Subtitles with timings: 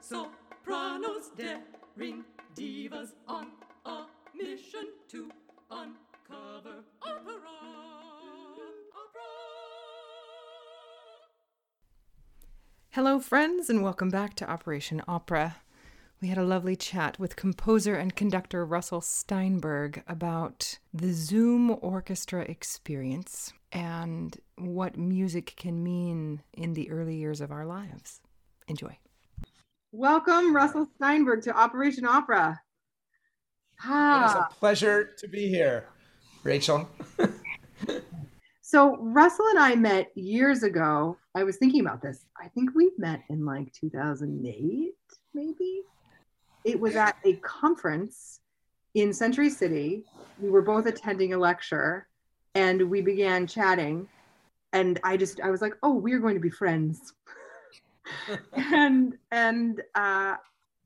[0.00, 2.24] Sopranos daring
[2.54, 3.48] divas on
[3.84, 5.30] a mission to
[5.70, 7.40] uncover opera.
[12.92, 15.56] Hello, friends, and welcome back to Operation Opera.
[16.20, 22.42] We had a lovely chat with composer and conductor Russell Steinberg about the Zoom orchestra
[22.42, 28.20] experience and what music can mean in the early years of our lives.
[28.68, 28.98] Enjoy.
[29.92, 32.60] Welcome, Russell Steinberg, to Operation Opera.
[33.82, 34.22] Ah.
[34.22, 35.86] It is a pleasure to be here,
[36.44, 36.86] Rachel.
[38.60, 41.16] so Russell and I met years ago.
[41.34, 42.26] I was thinking about this.
[42.38, 44.92] I think we met in like 2008,
[45.32, 45.82] maybe.
[46.64, 48.40] It was at a conference
[48.94, 50.04] in Century City.
[50.38, 52.06] We were both attending a lecture
[52.54, 54.08] and we began chatting.
[54.72, 57.14] And I just, I was like, oh, we're going to be friends.
[58.52, 60.36] and, and, uh,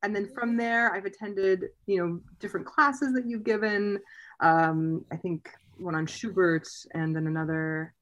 [0.03, 3.99] and then from there, I've attended, you know, different classes that you've given.
[4.41, 7.95] Um, I think one on Schubert and then another,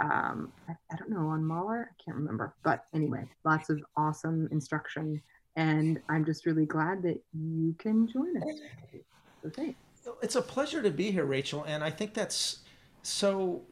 [0.00, 1.90] um, I, I don't know, on Mahler.
[1.90, 2.54] I can't remember.
[2.62, 5.20] But anyway, lots of awesome instruction.
[5.58, 8.60] And I'm just really glad that you can join us.
[10.04, 10.16] So.
[10.22, 12.60] It's a pleasure to be here, Rachel, and I think that's
[13.02, 13.62] so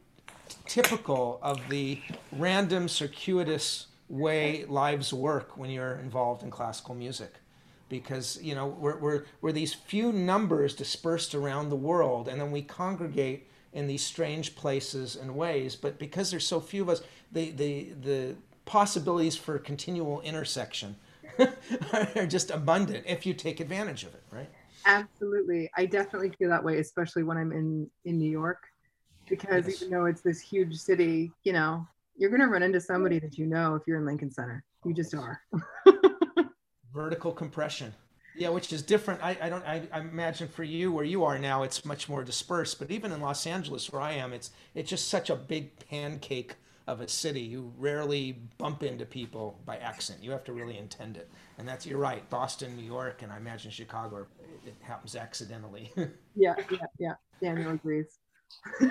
[0.65, 2.01] typical of the
[2.33, 7.35] random, circuitous way lives work when you're involved in classical music.
[7.87, 12.51] Because, you know, we're, we're, we're these few numbers dispersed around the world, and then
[12.51, 15.77] we congregate in these strange places and ways.
[15.77, 20.97] But because there's so few of us, the, the, the possibilities for continual intersection
[22.17, 24.49] are just abundant if you take advantage of it, right?
[24.85, 25.69] Absolutely.
[25.75, 28.63] I definitely feel that way, especially when I'm in, in New York,
[29.27, 29.81] because Yes.
[29.81, 33.37] even though it's this huge city, you know, you're going to run into somebody that
[33.37, 34.63] you know if you're in Lincoln Center.
[34.85, 35.41] You just are.
[36.93, 37.93] vertical compression
[38.37, 41.37] yeah which is different i, I don't I, I imagine for you where you are
[41.37, 44.89] now it's much more dispersed but even in los angeles where i am it's it's
[44.89, 46.55] just such a big pancake
[46.87, 51.17] of a city you rarely bump into people by accident you have to really intend
[51.17, 54.25] it and that's you're right boston new york and i imagine chicago
[54.65, 55.91] it happens accidentally
[56.37, 57.13] Yeah, yeah, yeah.
[57.41, 58.19] Daniel agrees.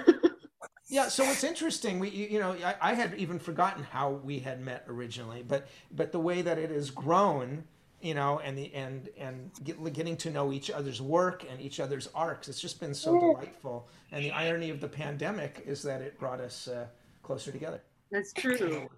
[0.88, 1.98] Yeah, so it's interesting.
[1.98, 5.66] We, you you know, I, I had even forgotten how we had met originally, but
[5.90, 7.64] but the way that it has grown,
[8.00, 11.80] you know, and the and and get, getting to know each other's work and each
[11.80, 13.88] other's arcs, it's just been so delightful.
[14.12, 16.86] And the irony of the pandemic is that it brought us uh,
[17.26, 17.82] closer together.
[18.10, 18.88] That's true.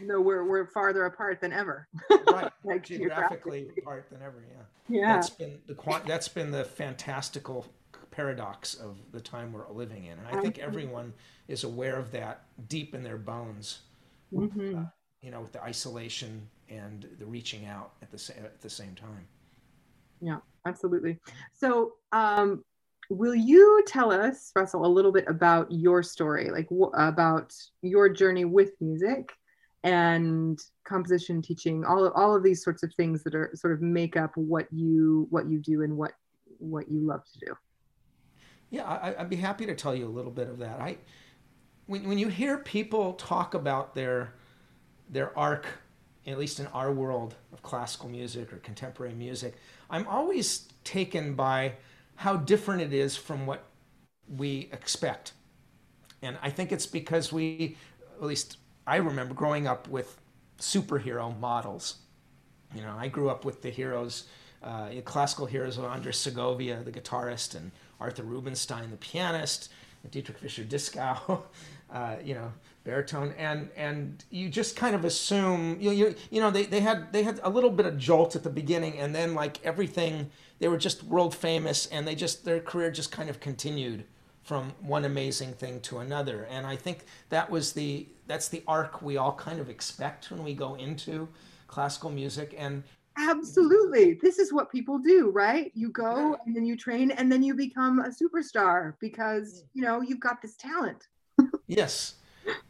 [0.00, 1.86] No, we're we're farther apart than ever.
[2.32, 4.42] Right, Like geographically apart than ever.
[4.50, 4.62] Yeah,
[4.98, 5.12] Yeah.
[5.14, 7.66] that's been the that's been the fantastical
[8.10, 11.12] paradox of the time we're living in, and I think everyone
[11.48, 13.80] is aware of that deep in their bones.
[14.30, 14.84] hmm uh,
[15.20, 18.94] you know, with the isolation and the reaching out at the sa- at the same
[18.94, 19.26] time.
[20.20, 21.18] Yeah, absolutely.
[21.52, 22.62] So, um,
[23.10, 28.08] will you tell us, Russell, a little bit about your story, like wh- about your
[28.08, 29.32] journey with music
[29.82, 33.82] and composition teaching, all of, all of these sorts of things that are sort of
[33.82, 36.12] make up what you what you do and what
[36.58, 37.54] what you love to do.
[38.70, 40.80] Yeah, I, I'd be happy to tell you a little bit of that.
[40.80, 40.96] I,
[41.86, 44.32] when when you hear people talk about their
[45.10, 45.66] their arc,
[46.26, 49.54] at least in our world of classical music or contemporary music,
[49.90, 51.74] I'm always taken by
[52.16, 53.64] how different it is from what
[54.28, 55.32] we expect.
[56.22, 57.76] And I think it's because we,
[58.16, 60.18] at least I remember growing up with
[60.58, 61.96] superhero models.
[62.74, 64.24] You know, I grew up with the heroes,
[64.62, 67.70] uh, classical heroes of Andres Segovia, the guitarist, and
[68.00, 69.70] Arthur Rubinstein, the pianist,
[70.10, 71.42] Dietrich Fischer-Dieskau,
[71.92, 72.52] uh, you know,
[72.84, 77.12] baritone, and and you just kind of assume, you you you know, they, they had
[77.12, 80.68] they had a little bit of jolt at the beginning, and then like everything, they
[80.68, 84.04] were just world famous, and they just their career just kind of continued
[84.42, 89.02] from one amazing thing to another, and I think that was the that's the arc
[89.02, 91.28] we all kind of expect when we go into
[91.66, 92.82] classical music, and
[93.16, 94.14] Absolutely.
[94.14, 95.70] This is what people do, right?
[95.74, 99.66] You go and then you train and then you become a superstar because, mm.
[99.74, 101.06] you know, you've got this talent.
[101.66, 102.14] Yes.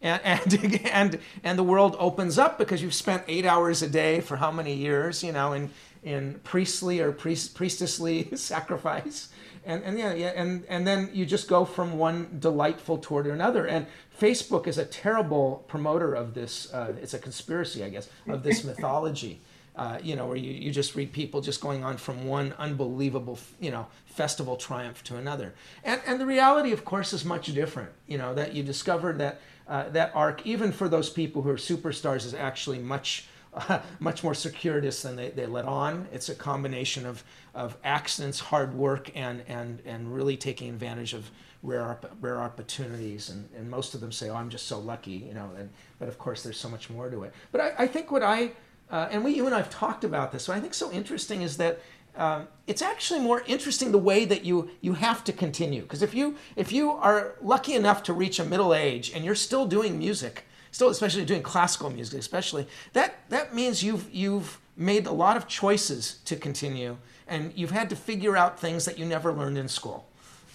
[0.03, 4.21] And, and and and the world opens up because you've spent eight hours a day
[4.21, 5.71] for how many years, you know, in
[6.05, 9.31] in priestly or priest priestessly sacrifice,
[9.65, 13.33] and and yeah, yeah, and and then you just go from one delightful tour to
[13.33, 13.67] another.
[13.67, 13.87] And
[14.21, 16.73] Facebook is a terrible promoter of this.
[16.73, 19.41] Uh, it's a conspiracy, I guess, of this mythology.
[19.77, 23.39] uh, you know, where you, you just read people just going on from one unbelievable,
[23.61, 25.55] you know, festival triumph to another.
[25.83, 27.91] And, and the reality, of course, is much different.
[28.07, 31.57] You know, that you discovered that uh, that arc, even for those people who are
[31.57, 33.27] superstars, is actually much
[34.01, 36.07] much more circuitous than they, they let on.
[36.13, 37.23] It's a combination of,
[37.55, 41.31] of accidents, hard work, and, and, and really taking advantage of
[41.63, 43.31] rare, rare opportunities.
[43.31, 45.51] And, and most of them say, oh, I'm just so lucky, you know.
[45.59, 47.35] And, but of course, there's so much more to it.
[47.53, 48.53] But I, I think what I,
[48.91, 51.43] uh, and we, you and I have talked about this, what I think so interesting
[51.43, 51.81] is that
[52.17, 56.15] um, it's actually more interesting the way that you you have to continue because if
[56.15, 59.99] you if you are lucky enough to reach a middle age and you're still doing
[59.99, 65.37] music still especially doing classical music especially that that means you've you've made a lot
[65.37, 66.97] of choices to continue
[67.29, 70.05] and you've had to figure out things that you never learned in school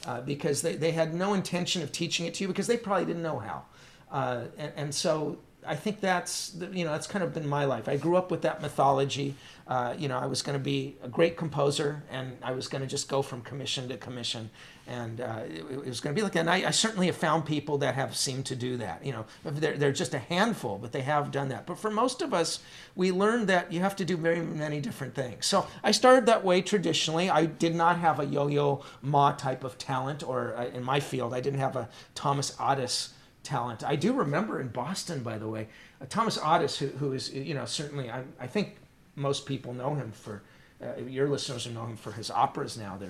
[0.06, 3.06] uh, because they, they had no intention of teaching it to you because they probably
[3.06, 3.64] didn't know how
[4.12, 7.90] uh, and, and so I think that's you know that's kind of been my life.
[7.90, 9.36] I grew up with that mythology.
[9.70, 12.82] Uh, you know, I was going to be a great composer, and I was going
[12.82, 14.50] to just go from commission to commission,
[14.88, 16.36] and uh, it, it, was going to be like.
[16.36, 19.06] And I, I, certainly have found people that have seemed to do that.
[19.06, 21.68] You know, they're, they're just a handful, but they have done that.
[21.68, 22.62] But for most of us,
[22.96, 25.46] we learned that you have to do very many different things.
[25.46, 27.30] So I started that way traditionally.
[27.30, 31.32] I did not have a Yo-Yo Ma type of talent, or uh, in my field,
[31.32, 33.10] I didn't have a Thomas Adès
[33.44, 33.84] talent.
[33.84, 35.68] I do remember in Boston, by the way,
[36.02, 38.78] uh, Thomas Adès, who, who is, you know, certainly, I, I think
[39.20, 40.42] most people know him for,
[40.82, 42.98] uh, your listeners know him for his operas now.
[42.98, 43.10] They're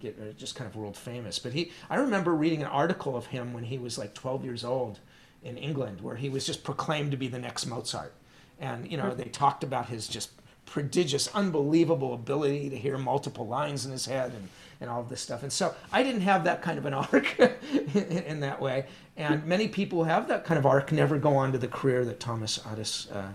[0.00, 1.38] get, just kind of world famous.
[1.38, 4.64] But he, I remember reading an article of him when he was like 12 years
[4.64, 4.98] old
[5.42, 8.12] in England, where he was just proclaimed to be the next Mozart.
[8.58, 10.30] And, you know, they talked about his just
[10.66, 14.48] prodigious, unbelievable ability to hear multiple lines in his head and
[14.80, 15.42] and all of this stuff.
[15.42, 17.38] And so I didn't have that kind of an arc
[17.94, 18.86] in, in, that way.
[19.16, 22.04] And many people who have that kind of arc never go on to the career
[22.06, 23.28] that Thomas Adès uh,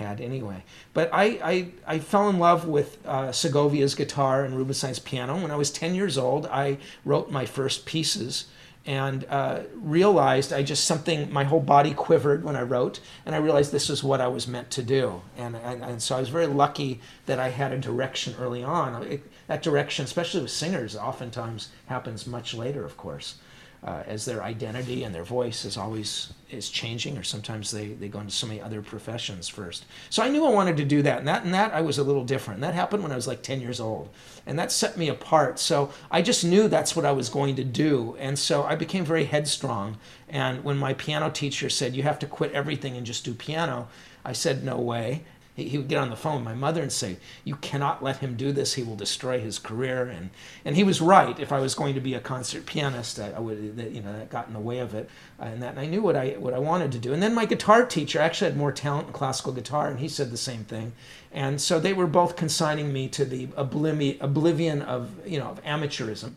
[0.00, 0.64] had anyway.
[0.94, 5.40] But I, I, I, fell in love with uh, Segovia's guitar and Rubinstein's piano.
[5.40, 8.46] When I was 10 years old, I wrote my first pieces
[8.86, 13.38] and uh, realized I just something, my whole body quivered when I wrote, and I
[13.38, 15.20] realized this is what I was meant to do.
[15.36, 19.02] And, and, and so I was very lucky that I had a direction early on.
[19.02, 23.36] It, that direction, especially with singers, oftentimes happens much later, of course
[23.82, 28.08] uh, as their identity and their voice is always is changing or sometimes they, they
[28.08, 29.86] go into so many other professions first.
[30.10, 32.04] So i knew i wanted to do that and that and that i was a
[32.04, 32.56] little different.
[32.56, 34.10] And that happened when i was like 10 years old
[34.46, 35.58] and that set me apart.
[35.58, 39.04] So i just knew that's what i was going to do and so i became
[39.04, 39.96] very headstrong.
[40.28, 43.88] And when my piano teacher said you have to quit everything and just do piano
[44.24, 45.24] i said no way
[45.54, 48.36] he, would get on the phone with my mother and say, "You cannot let him
[48.36, 48.74] do this.
[48.74, 50.30] He will destroy his career." And
[50.64, 51.38] and he was right.
[51.38, 53.58] If I was going to be a concert pianist, I, I would
[53.92, 55.10] you know that got in the way of it.
[55.40, 57.12] Uh, and that and I knew what I what I wanted to do.
[57.12, 60.30] And then my guitar teacher actually had more talent in classical guitar, and he said
[60.30, 60.92] the same thing.
[61.32, 66.34] And so they were both consigning me to the oblivion of you know of amateurism.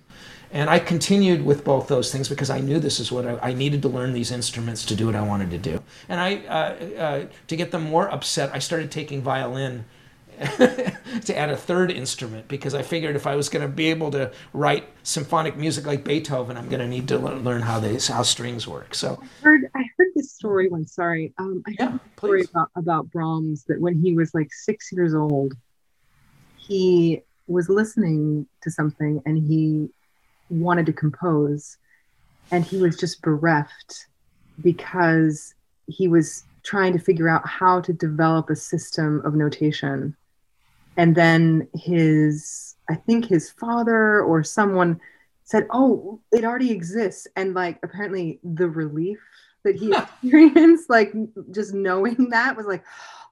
[0.53, 3.53] And I continued with both those things because I knew this is what I, I
[3.53, 5.81] needed to learn these instruments to do what I wanted to do.
[6.07, 9.85] And I, uh, uh, to get them more upset, I started taking violin
[10.57, 14.11] to add a third instrument because I figured if I was going to be able
[14.11, 18.23] to write symphonic music like Beethoven, I'm going to need to learn how they how
[18.23, 18.95] strings work.
[18.95, 20.93] So I heard I heard this story once.
[20.93, 24.91] Sorry, um, I heard yeah, story about, about Brahms that when he was like six
[24.91, 25.53] years old,
[26.57, 29.89] he was listening to something and he
[30.49, 31.77] wanted to compose
[32.51, 34.07] and he was just bereft
[34.61, 35.55] because
[35.87, 40.15] he was trying to figure out how to develop a system of notation.
[40.95, 44.99] And then his i think his father or someone
[45.45, 47.27] said oh it already exists.
[47.35, 49.19] And like apparently the relief
[49.63, 51.13] that he experienced like
[51.51, 52.83] just knowing that was like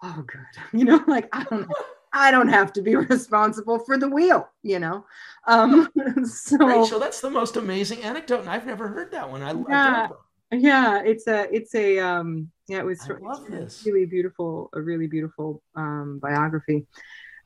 [0.02, 0.40] oh good.
[0.80, 1.76] You know like i don't know
[2.14, 5.06] I don't have to be responsible for the wheel, you know.
[5.48, 5.90] Um,
[6.26, 9.42] so Rachel, that's the most amazing anecdote, and I've never heard that one.
[9.42, 10.08] I, yeah,
[10.52, 13.84] yeah, it's a, it's a, um, yeah, it was I love this.
[13.86, 16.86] really beautiful, a really beautiful um, biography,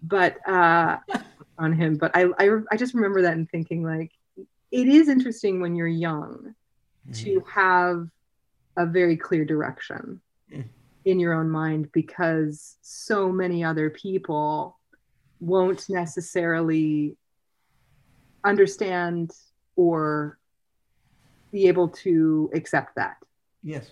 [0.01, 0.97] but uh,
[1.57, 1.97] on him.
[1.97, 4.11] But I, I, I just remember that and thinking like,
[4.71, 6.55] it is interesting when you're young
[7.07, 7.23] mm-hmm.
[7.23, 8.07] to have
[8.77, 10.19] a very clear direction.
[10.51, 10.65] Mm
[11.05, 14.77] in your own mind because so many other people
[15.39, 17.15] won't necessarily
[18.43, 19.31] understand
[19.75, 20.37] or
[21.51, 23.17] be able to accept that.
[23.63, 23.91] Yes.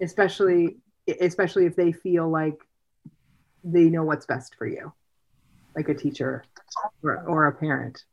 [0.00, 0.76] Especially
[1.20, 2.60] especially if they feel like
[3.64, 4.92] they know what's best for you
[5.74, 6.44] like a teacher
[7.02, 8.04] or, or a parent.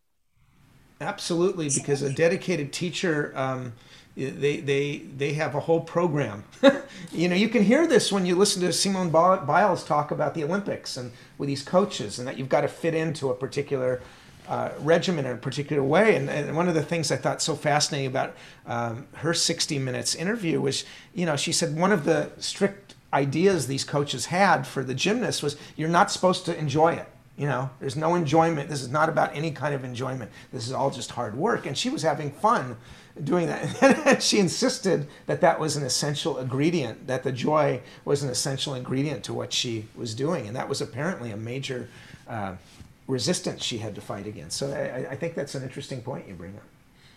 [1.02, 3.74] Absolutely because a dedicated teacher um,
[4.16, 6.46] They, they, they have a whole program.
[7.12, 10.44] you know, you can hear this when you listen to Simone Biles talk about the
[10.44, 14.02] Olympics and with these coaches, and that you've got to fit into a particular
[14.48, 16.16] uh, regimen in a particular way.
[16.16, 20.16] And, and, one of the things I thought so fascinating about um, her 60 Minutes
[20.16, 24.84] interview was, you know, she said one of the strict ideas these coaches had for
[24.84, 27.08] the gymnasts was you're not supposed to enjoy it.
[27.38, 28.70] You know, there's no enjoyment.
[28.70, 30.32] This is not about any kind of enjoyment.
[30.54, 31.66] This is all just hard work.
[31.66, 32.78] And she was having fun
[33.24, 34.06] doing that.
[34.06, 38.74] And she insisted that that was an essential ingredient, that the joy was an essential
[38.74, 40.48] ingredient to what she was doing.
[40.48, 41.88] And that was apparently a major
[42.28, 42.56] uh,
[43.08, 44.58] resistance she had to fight against.
[44.58, 46.64] So I, I, think that's an interesting point you bring up.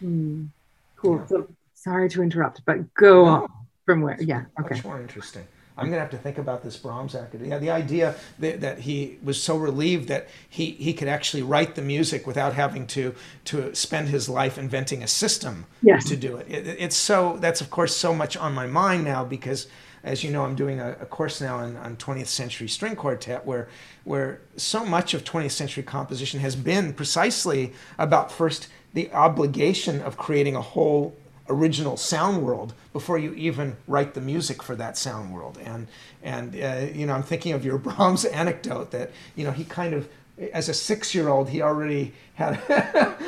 [0.04, 0.48] Mm.
[0.96, 1.18] Cool.
[1.18, 1.26] Yeah.
[1.26, 3.30] So, sorry to interrupt, but go no.
[3.30, 3.48] on
[3.86, 4.20] from where?
[4.20, 4.44] Yeah.
[4.60, 4.74] Okay.
[4.74, 5.46] Much more interesting.
[5.78, 7.38] I'm going to have to think about this Brahms actor.
[7.38, 11.76] Yeah, the idea that, that, he was so relieved that he, he could actually write
[11.76, 13.14] the music without having to
[13.46, 16.04] to spend his life inventing a system yes.
[16.08, 16.48] to do it.
[16.50, 16.66] it.
[16.78, 19.68] It's so that's of course so much on my mind now because
[20.04, 23.44] as you know, I'm doing a, a course now on, on 20th century string quartet
[23.44, 23.68] where
[24.04, 30.16] where so much of 20th century composition has been precisely about first the obligation of
[30.16, 31.14] creating a whole
[31.48, 35.58] original sound world before you even write the music for that sound world.
[35.64, 35.88] And
[36.22, 39.94] and uh, you know, I'm thinking of your Brahms anecdote that you know he kind
[39.94, 40.08] of
[40.52, 42.56] as a six year old he already had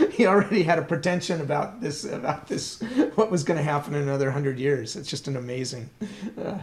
[0.12, 2.80] he already had a pretension about this about this
[3.14, 4.96] what was going to happen in another hundred years.
[4.96, 5.90] It's just an amazing.
[6.40, 6.58] Uh,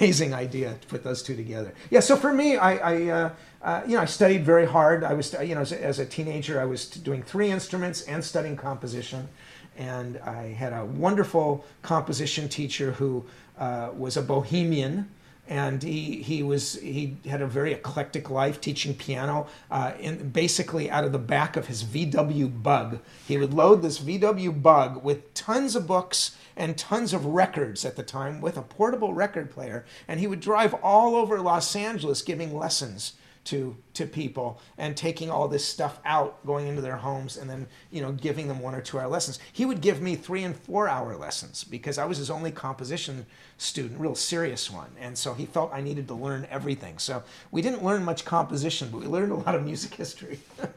[0.00, 1.72] amazing idea to put those two together.
[1.90, 2.00] Yeah.
[2.00, 3.30] So for me, I, I uh,
[3.62, 5.02] uh, you know, I studied very hard.
[5.02, 8.24] I was, you know, as a, as a, teenager, I was doing three instruments and
[8.24, 9.28] studying composition
[9.76, 13.24] and I had a wonderful composition teacher who
[13.58, 15.08] uh, was a bohemian
[15.48, 20.90] and he he was he had a very eclectic life teaching piano uh, in basically
[20.90, 22.98] out of the back of his VW bug.
[23.26, 27.96] He would load this VW bug with tons of books and tons of records at
[27.96, 32.22] the time with a portable record player and he would drive all over Los Angeles
[32.22, 33.12] giving lessons
[33.46, 37.66] to to people and taking all this stuff out going into their homes and then
[37.90, 39.38] you know giving them one or two hour lessons.
[39.52, 43.24] He would give me three and four hour lessons because i was his only composition
[43.56, 44.90] student real serious one.
[45.00, 46.98] And so he felt i needed to learn everything.
[46.98, 50.40] So we didn't learn much composition but we learned a lot of music history.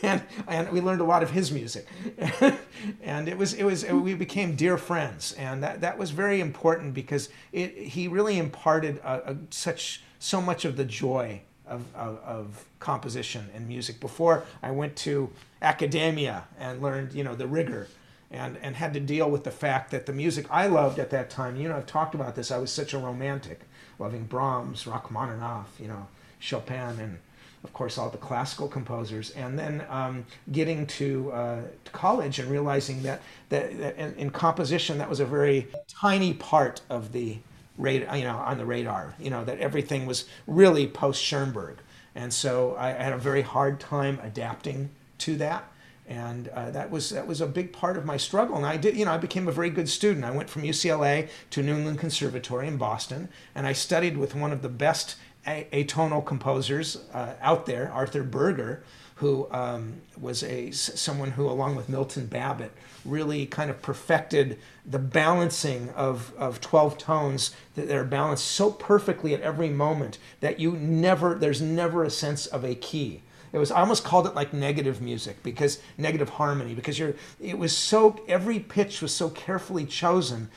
[0.00, 1.86] And and we learned a lot of his music.
[3.02, 5.32] And it was it was we became dear friends.
[5.32, 10.40] And that that was very important because it he really imparted a, a, such so
[10.40, 16.44] much of the joy of, of, of, composition and music before I went to academia
[16.58, 17.88] and learned, you know, the rigor
[18.30, 21.30] and, and had to deal with the fact that the music I loved at that
[21.30, 23.60] time, you know, I've talked about this, I was such a romantic,
[23.98, 26.06] loving Brahms, Rachmaninoff, you know,
[26.38, 27.18] Chopin, and
[27.64, 29.30] of course all the classical composers.
[29.30, 34.30] And then um, getting to, uh, to, college and realizing that, that, that in, in
[34.30, 37.38] composition, that was a very tiny part of the
[37.78, 39.14] you know, on the radar.
[39.18, 41.78] You know that everything was really post Schoenberg,
[42.14, 45.70] and so I, had a very hard time adapting to that,
[46.06, 48.56] and uh, that was that was a big part of my struggle.
[48.56, 50.24] And I did, you know, I became a very good student.
[50.24, 54.52] I went from UCLA to New England Conservatory in Boston, and I studied with one
[54.52, 55.16] of the best
[55.46, 58.82] atonal composers uh, out there, Arthur Berger,
[59.18, 62.72] who um, was a someone who, along with Milton Babbitt,
[63.04, 69.34] really kind of perfected the balancing of, of 12 tones that are balanced so perfectly
[69.34, 73.22] at every moment that you never there's never a sense of a key.
[73.52, 77.58] It was I almost called it like negative music because negative harmony because you're it
[77.58, 80.50] was so every pitch was so carefully chosen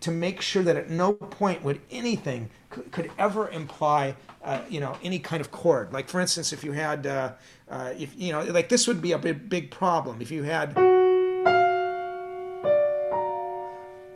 [0.00, 4.80] to make sure that at no point would anything could, could ever imply uh, you
[4.80, 5.92] know any kind of chord.
[5.92, 7.32] Like for instance if you had uh,
[7.68, 10.20] uh, if you know like this would be a big, big problem.
[10.20, 10.76] If you had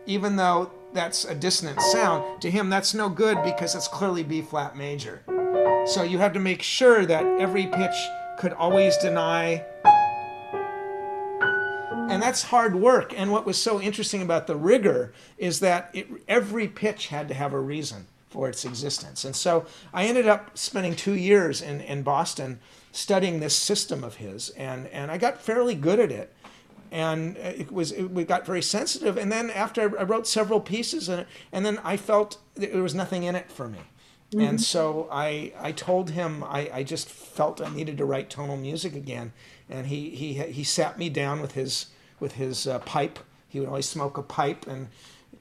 [0.07, 4.43] even though that's a dissonant sound to him that's no good because it's clearly b
[4.43, 5.23] flat major.
[5.87, 7.95] So you have to make sure that every pitch
[8.39, 9.65] could always deny
[12.11, 16.09] and that's hard work and what was so interesting about the rigor is that it,
[16.29, 20.57] every pitch had to have a reason for its existence and so i ended up
[20.57, 22.59] spending two years in, in boston
[22.93, 26.33] studying this system of his, and and I got fairly good at it,
[26.91, 29.17] and it was it, we got very sensitive.
[29.17, 33.25] And then after I wrote several pieces, and and then I felt there was nothing
[33.25, 33.79] in it for me.
[34.33, 34.41] Mm-hmm.
[34.47, 38.57] And so I, I told him I, I just felt I needed to write tonal
[38.57, 39.33] music again,
[39.69, 41.87] and he, he, he sat me down with his
[42.21, 43.19] with his uh, pipe.
[43.49, 44.89] He would always smoke a pipe and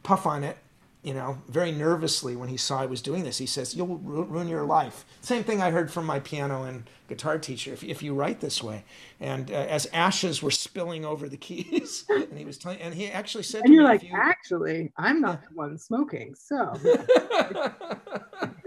[0.04, 0.58] puff on it,
[1.04, 3.38] you know, very nervously when he saw I was doing this.
[3.38, 6.90] He says, "You'll ru- ruin your life." Same thing I heard from my piano and
[7.08, 7.74] guitar teacher.
[7.74, 8.84] If, if you write this way,
[9.20, 13.08] and uh, as ashes were spilling over the keys, and he was telling, and he
[13.08, 16.36] actually said, And to you're me, like, you, actually, I'm not the one smoking.
[16.36, 16.74] So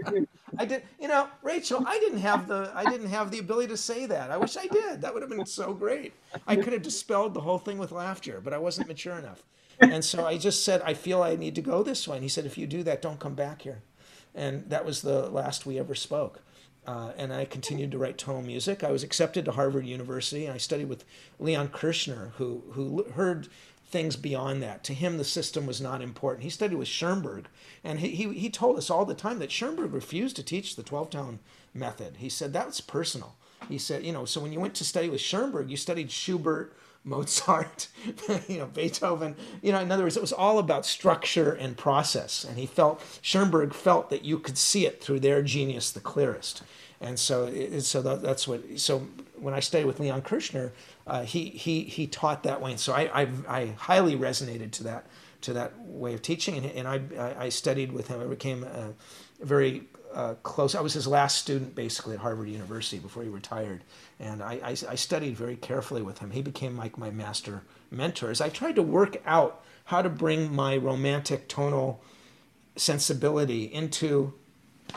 [0.57, 1.83] I did, you know, Rachel.
[1.85, 4.31] I didn't have the, I didn't have the ability to say that.
[4.31, 5.01] I wish I did.
[5.01, 6.13] That would have been so great.
[6.47, 9.43] I could have dispelled the whole thing with laughter, but I wasn't mature enough.
[9.79, 12.17] And so I just said, I feel I need to go this way.
[12.17, 13.81] And he said, if you do that, don't come back here.
[14.35, 16.41] And that was the last we ever spoke.
[16.85, 18.83] Uh, and I continued to write tonal music.
[18.83, 21.05] I was accepted to Harvard University, I studied with
[21.39, 23.47] Leon Kirchner, who who heard
[23.93, 24.83] things beyond that.
[24.85, 26.43] To him, the system was not important.
[26.43, 27.45] He studied with Schoenberg,
[27.83, 30.83] and he, he, he told us all the time that Schoenberg refused to teach the
[30.83, 31.39] 12 tone
[31.75, 32.17] method.
[32.17, 33.35] He said that's personal.
[33.69, 36.75] He said, you know, so when you went to study with Schoenberg, you studied Schubert,
[37.05, 37.89] Mozart,
[38.47, 39.35] you know, Beethoven.
[39.61, 42.43] You know, in other words, it was all about structure and process.
[42.43, 46.63] And he felt Schoenberg felt that you could see it through their genius the clearest.
[46.99, 48.79] And so, so that, that's what.
[48.79, 49.07] So
[49.43, 50.71] when I studied with Leon Kirchner,
[51.05, 54.83] uh, he he he taught that way, and so I, I I highly resonated to
[54.83, 55.07] that
[55.41, 58.21] to that way of teaching, and, and I I studied with him.
[58.21, 58.93] I became a
[59.41, 59.83] very
[60.13, 60.75] uh, close.
[60.75, 63.83] I was his last student, basically, at Harvard University before he retired,
[64.19, 66.31] and I, I, I studied very carefully with him.
[66.31, 68.29] He became like my master mentor.
[68.29, 72.01] As I tried to work out how to bring my romantic tonal
[72.75, 74.33] sensibility into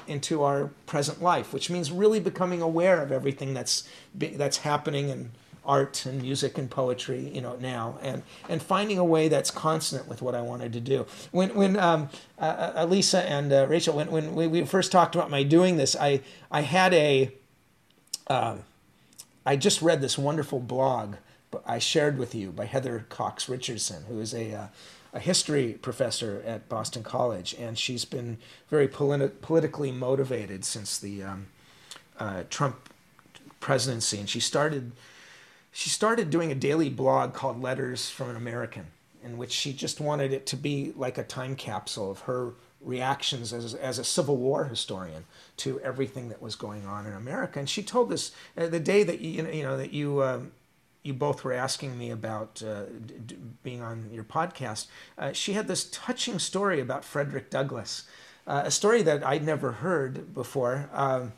[0.07, 5.31] into our present life, which means really becoming aware of everything that's that's happening in
[5.65, 10.09] art and music and poetry, you know, now, and and finding a way that's consonant
[10.09, 11.07] with what I wanted to do.
[11.33, 15.31] When when um, uh, Elisa and uh, Rachel, when when we, we first talked about
[15.31, 17.33] my doing this, I I had a
[18.29, 18.57] uh,
[19.45, 21.17] I just read this wonderful blog
[21.65, 24.67] I shared with you by Heather Cox Richardson, who is a uh,
[25.17, 28.37] a history professor at Boston College, and she's been
[28.69, 31.47] very politi- politically motivated since the um,
[32.19, 32.91] uh, Trump
[33.59, 34.19] presidency.
[34.19, 34.93] And she started
[35.73, 38.89] she started doing a daily blog called Letters from an American,
[39.25, 43.55] in which she just wanted it to be like a time capsule of her reactions
[43.55, 45.25] as, as a Civil War historian
[45.59, 47.59] to everything that was going on in America.
[47.59, 50.53] And she told us uh, the day that you, you know that you um,
[51.07, 52.85] you both were asking me about uh,
[53.27, 54.87] d- being on your podcast,
[55.17, 58.05] uh, she had this touching story about Frederick Douglass,
[58.47, 60.91] uh, a story that I'd never heard before.
[60.93, 61.33] Um,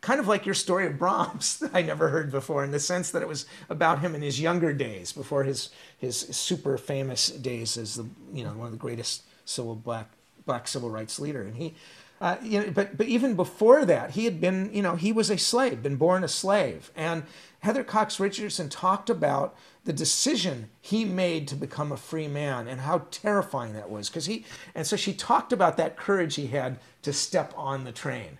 [0.00, 3.10] kind of like your story of Brahms that I never heard before, in the sense
[3.10, 7.76] that it was about him in his younger days, before his his super famous days
[7.76, 10.10] as the you know one of the greatest civil black
[10.46, 11.74] black civil rights leader, and he.
[12.20, 15.30] Uh, you know, but but even before that, he had been, you know, he was
[15.30, 17.22] a slave, been born a slave, and
[17.60, 22.82] Heather Cox Richardson talked about the decision he made to become a free man and
[22.82, 24.08] how terrifying that was.
[24.08, 27.92] Because he, and so she talked about that courage he had to step on the
[27.92, 28.38] train.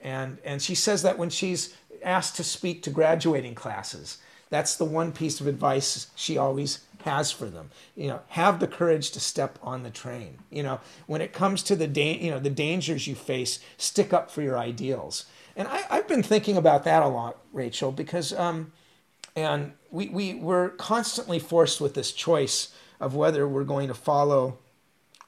[0.00, 4.18] And, and she says that when she's asked to speak to graduating classes,
[4.50, 7.70] that's the one piece of advice she always has for them.
[7.96, 10.38] You know, have the courage to step on the train.
[10.50, 14.12] You know, when it comes to the da- you know the dangers you face, stick
[14.12, 15.26] up for your ideals.
[15.56, 18.72] And I, have been thinking about that a lot, Rachel, because um,
[19.34, 24.58] and we, we we're constantly forced with this choice of whether we're going to follow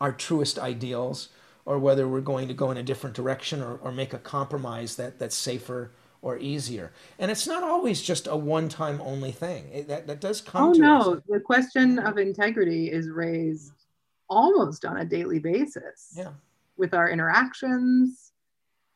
[0.00, 1.28] our truest ideals
[1.64, 4.96] or whether we're going to go in a different direction or, or make a compromise
[4.96, 5.90] that, that's safer
[6.22, 6.92] or easier.
[7.18, 9.70] And it's not always just a one-time only thing.
[9.72, 11.14] It, that, that does come oh, no.
[11.14, 11.22] us.
[11.28, 13.72] The question of integrity is raised
[14.28, 16.12] almost on a daily basis.
[16.16, 16.33] Yeah.
[16.76, 18.30] With our interactions,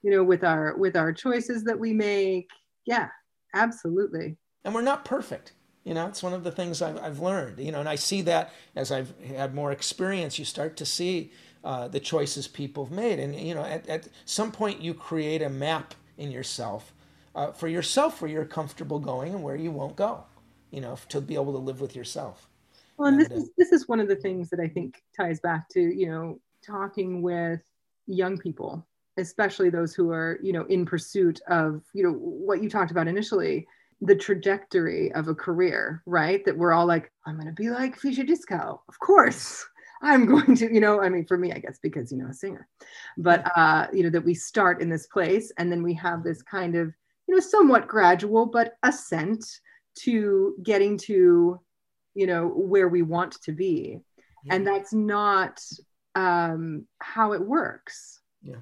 [0.04, 2.50] you know with our with our choices that we make
[2.84, 3.08] yeah
[3.54, 7.58] absolutely and we're not perfect you know it's one of the things I've, I've learned
[7.58, 11.32] you know and i see that as i've had more experience you start to see
[11.64, 15.40] uh, the choices people have made and you know at, at some point you create
[15.40, 16.92] a map in yourself
[17.34, 20.24] uh, for yourself where you're comfortable going and where you won't go
[20.74, 22.48] you know to be able to live with yourself.
[22.96, 25.02] Well and, and this uh, is this is one of the things that i think
[25.16, 27.60] ties back to you know talking with
[28.06, 32.68] young people especially those who are you know in pursuit of you know what you
[32.68, 33.66] talked about initially
[34.00, 36.44] the trajectory of a career right?
[36.44, 39.64] That we're all like i'm going to be like Fischer-Dieskau, of course.
[40.02, 42.34] I'm going to you know i mean for me i guess because you know a
[42.34, 42.66] singer.
[43.16, 46.42] But uh you know that we start in this place and then we have this
[46.42, 46.92] kind of
[47.26, 49.44] you know somewhat gradual but ascent
[49.96, 51.60] to getting to
[52.14, 54.00] you know where we want to be.
[54.44, 54.56] Yeah.
[54.56, 55.60] and that's not
[56.14, 58.20] um how it works.
[58.42, 58.56] Yeah.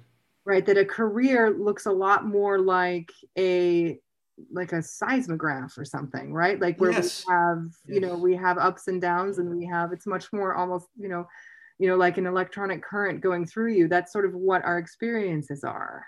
[0.45, 0.65] Right?
[0.67, 3.99] That a career looks a lot more like a
[4.51, 6.61] like a seismograph or something right?
[6.61, 7.25] Like where yes.
[7.27, 7.95] we have yes.
[7.95, 11.09] you know we have ups and downs and we have it's much more almost you
[11.09, 11.27] know
[11.79, 13.89] you know like an electronic current going through you.
[13.89, 16.07] That's sort of what our experiences are.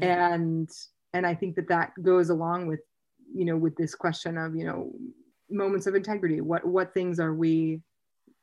[0.00, 0.70] And
[1.14, 2.80] and i think that that goes along with
[3.34, 4.92] you know with this question of you know
[5.52, 6.40] moments of integrity.
[6.40, 7.80] What what things are we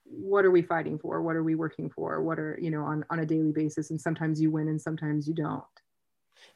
[0.06, 1.22] what are we fighting for?
[1.22, 2.22] What are we working for?
[2.22, 3.90] What are you know on on a daily basis?
[3.90, 5.64] And sometimes you win and sometimes you don't.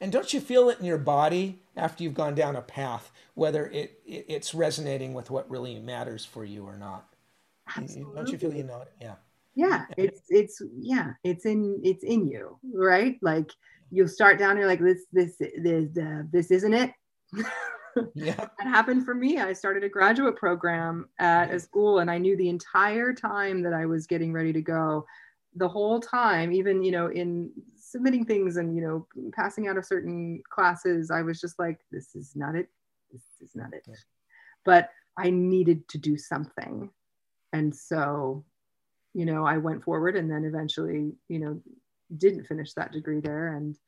[0.00, 3.66] And don't you feel it in your body after you've gone down a path whether
[3.66, 7.06] it, it it's resonating with what really matters for you or not?
[7.76, 8.14] Absolutely.
[8.14, 8.92] don't you feel you know it?
[9.00, 9.14] Yeah.
[9.54, 9.84] Yeah.
[9.96, 13.18] It's it's yeah it's in it's in you right?
[13.22, 13.50] Like
[13.94, 16.90] you'll start down here like this this this uh, this isn't it.
[18.14, 18.34] Yeah.
[18.58, 19.38] That happened for me.
[19.38, 23.72] I started a graduate program at a school and i knew the entire time that
[23.72, 25.06] i was getting ready to go.
[25.54, 29.84] The whole time even you know in submitting things and you know passing out of
[29.84, 32.68] certain classes i was just like this is not it.
[33.12, 33.84] This is not it.
[33.86, 33.94] Yeah.
[34.64, 36.90] but i needed to do something.
[37.52, 38.44] And so
[39.12, 41.60] you know i went forward and then eventually you know
[42.18, 43.78] didn't finish that degree there and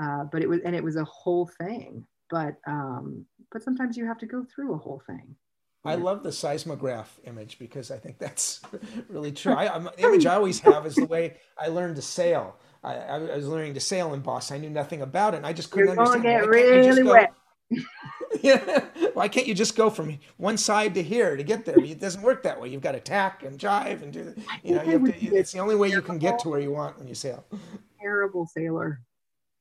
[0.00, 4.06] uh, but it was and it was a whole thing but um, but sometimes you
[4.06, 5.34] have to go through a whole thing
[5.84, 8.60] I love the seismograph image because I think that's
[9.08, 9.54] really true.
[9.54, 12.56] I, I'm, the image I always have is the way I learned to sail.
[12.82, 14.56] I, I was learning to sail in Boston.
[14.56, 15.38] I knew nothing about it.
[15.38, 16.22] And I just couldn't You're understand.
[16.24, 17.32] Get really wet.
[18.42, 18.84] Yeah.
[19.14, 21.78] Why can't you just go from one side to here to get there?
[21.78, 22.68] It doesn't work that way.
[22.68, 24.24] You've got to tack and jibe and do.
[24.24, 26.70] The, you know, you to, it's the only way you can get to where you
[26.70, 27.44] want when you sail.
[28.00, 29.00] Terrible sailor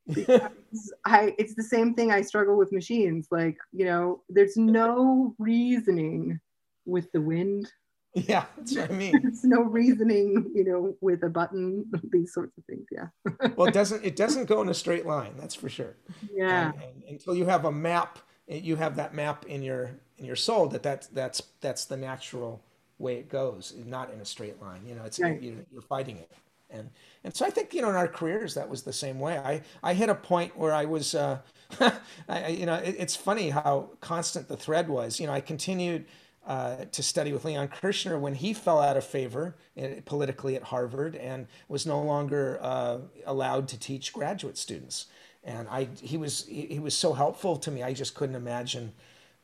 [1.06, 3.28] I it's the same thing I struggle with machines.
[3.32, 6.40] Like, you know, there's no reasoning
[6.86, 7.72] with the wind.
[8.14, 9.20] Yeah, that's what I mean.
[9.22, 12.88] There's no reasoning, you know, with a button, these sorts of things.
[12.92, 13.10] Yeah.
[13.56, 15.98] well, it doesn't it doesn't go in a straight line, that's for sure.
[16.34, 16.72] Yeah.
[16.72, 20.36] And, and until you have a map, you have that map in your in your
[20.36, 22.62] soul that that's that's that's the natural
[23.00, 24.82] way it goes, not in a straight line.
[24.88, 25.42] You know, it's right.
[25.42, 26.32] you're, you're fighting it
[26.70, 26.90] and
[27.24, 29.38] and so I think you know in our careers that was the same way.
[29.38, 31.40] I I hit a point where I was, uh,
[32.30, 35.20] I, you know, it, it's funny how constant the thread was.
[35.20, 36.06] You know, I continued
[36.46, 40.64] uh, to study with Leon Kirchner when he fell out of favor in, politically at
[40.64, 45.08] Harvard and was no longer uh, allowed to teach graduate students.
[45.48, 47.82] And I he was he, he was so helpful to me.
[47.82, 48.94] I just couldn't imagine.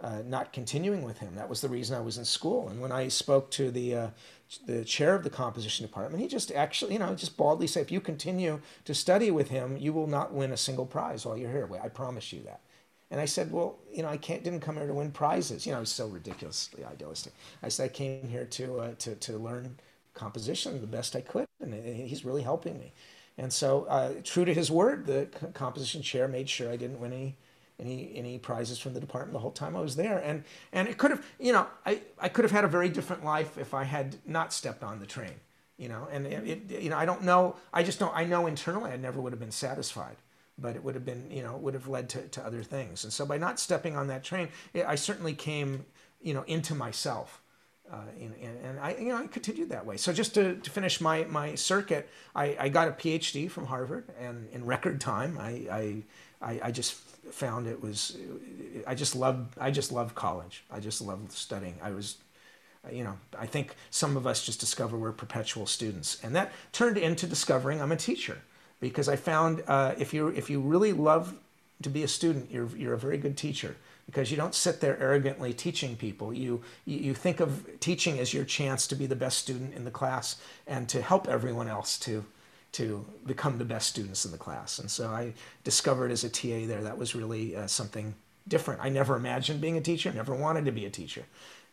[0.01, 1.35] Uh, not continuing with him.
[1.35, 2.67] That was the reason I was in school.
[2.67, 4.07] And when I spoke to the uh,
[4.65, 7.91] the chair of the composition department, he just actually, you know, just baldly said, if
[7.91, 11.51] you continue to study with him, you will not win a single prize while you're
[11.51, 11.69] here.
[11.81, 12.59] I promise you that.
[13.11, 15.65] And I said, well, you know, I can't, didn't come here to win prizes.
[15.65, 17.33] You know, I was so ridiculously idealistic.
[17.61, 19.77] I said, I came here to, uh, to, to learn
[20.15, 22.91] composition the best I could, and he's really helping me.
[23.37, 27.13] And so, uh, true to his word, the composition chair made sure I didn't win
[27.13, 27.37] any
[27.79, 30.19] any any prizes from the department the whole time I was there.
[30.19, 33.25] And and it could have, you know, I, I could have had a very different
[33.25, 35.33] life if I had not stepped on the train.
[35.77, 37.55] You know, and it, it you know, I don't know.
[37.73, 38.15] I just don't.
[38.15, 40.17] I know internally, I never would have been satisfied.
[40.55, 43.03] But it would have been, you know, it would have led to, to other things.
[43.03, 45.85] And so by not stepping on that train, it, I certainly came,
[46.21, 47.41] you know, into myself.
[47.91, 49.97] Uh, and, and, I, you know, I continued that way.
[49.97, 54.05] So just to, to finish my, my circuit, I, I got a PhD from Harvard,
[54.19, 56.03] and in record time, I, I,
[56.41, 56.93] I, I just
[57.31, 58.17] found it was
[58.85, 60.63] I just loved I just loved college.
[60.71, 61.75] I just loved studying.
[61.81, 62.17] I was
[62.91, 66.97] you know, I think some of us just discover we're perpetual students, and that turned
[66.97, 68.39] into discovering I'm a teacher
[68.81, 71.33] because I found uh, if you if you really love
[71.81, 74.99] to be a student, you're you're a very good teacher because you don't sit there
[74.99, 76.33] arrogantly teaching people.
[76.33, 79.91] You you think of teaching as your chance to be the best student in the
[79.91, 80.37] class
[80.67, 82.25] and to help everyone else to
[82.73, 84.79] to become the best students in the class.
[84.79, 88.15] And so I discovered as a TA there that was really uh, something
[88.47, 88.81] different.
[88.83, 91.23] I never imagined being a teacher, never wanted to be a teacher.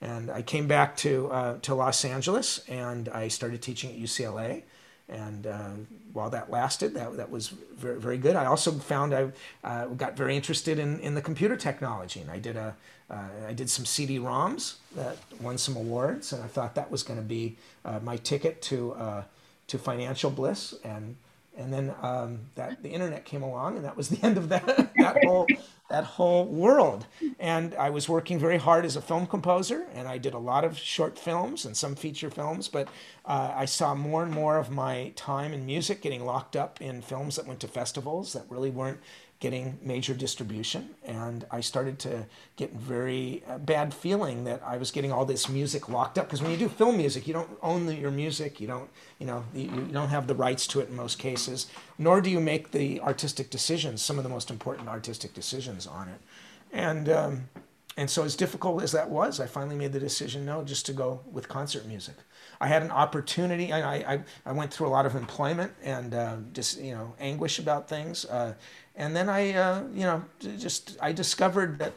[0.00, 4.62] And I came back to, uh, to Los Angeles and I started teaching at UCLA.
[5.10, 5.70] And uh,
[6.12, 8.36] while that lasted, that, that was very, very good.
[8.36, 9.30] I also found I
[9.64, 12.20] uh, got very interested in, in the computer technology.
[12.20, 12.74] And I did, a,
[13.10, 16.32] uh, I did some CD-ROMs that won some awards.
[16.32, 19.24] And I thought that was going to be uh, my ticket to
[19.70, 21.14] to financial bliss and
[21.56, 24.66] and then um, that the internet came along and that was the end of that
[24.96, 25.46] that whole
[25.88, 27.06] that whole world.
[27.38, 30.64] And i was working very hard as a film composer and i did a lot
[30.64, 32.88] of short films and some feature films but
[33.24, 37.02] uh, i saw more and more of my time in music getting locked up in
[37.02, 39.00] films that went to festivals that really weren't
[39.40, 40.90] getting major distribution.
[41.04, 42.26] And I started to
[42.56, 46.26] get very uh, bad feeling that I was getting all this music locked up.
[46.26, 48.60] Because when you do film music, you don't own the, your music.
[48.60, 51.68] You don't, you know, you, you, don't have the rights to it in most cases.
[51.98, 56.08] Nor do you make the artistic decisions, some of the most important artistic decisions on
[56.08, 56.20] it.
[56.72, 57.48] And um,
[57.96, 60.92] and so as difficult as that was, I finally made the decision no, just to
[60.92, 62.14] go with concert music.
[62.60, 63.72] I had an opportunity.
[63.72, 67.58] I, I, I went through a lot of employment and uh, just you know anguish
[67.58, 68.54] about things, uh,
[68.96, 71.94] and then I uh, you know just I discovered that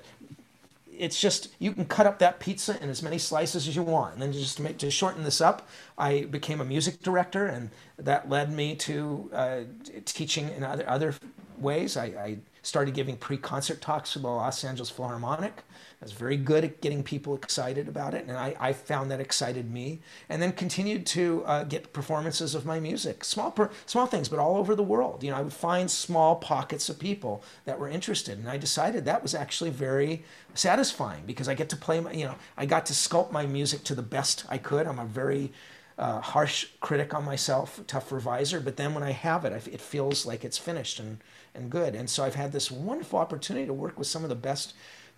[0.97, 4.13] it's just you can cut up that pizza in as many slices as you want
[4.13, 7.71] and then just to make to shorten this up i became a music director and
[7.97, 9.62] that led me to uh,
[10.06, 11.15] teaching in other other
[11.58, 15.63] ways I, I started giving pre-concert talks for the los angeles philharmonic
[16.04, 19.21] I was very good at getting people excited about it, and I, I found that
[19.21, 20.02] excited me.
[20.28, 24.38] And then continued to uh, get performances of my music, small per, small things, but
[24.38, 25.23] all over the world.
[25.23, 29.06] You know, I would find small pockets of people that were interested, and I decided
[29.06, 32.86] that was actually very satisfying because I get to play my, you know, I got
[32.88, 34.88] to sculpt my music to the best I could.
[34.88, 35.54] I'm a very
[35.97, 39.80] uh, harsh critic on myself, tough reviser, but then when I have it, I, it
[39.80, 41.19] feels like it's finished and
[41.55, 41.95] and good.
[41.95, 44.73] And so I've had this wonderful opportunity to work with some of the best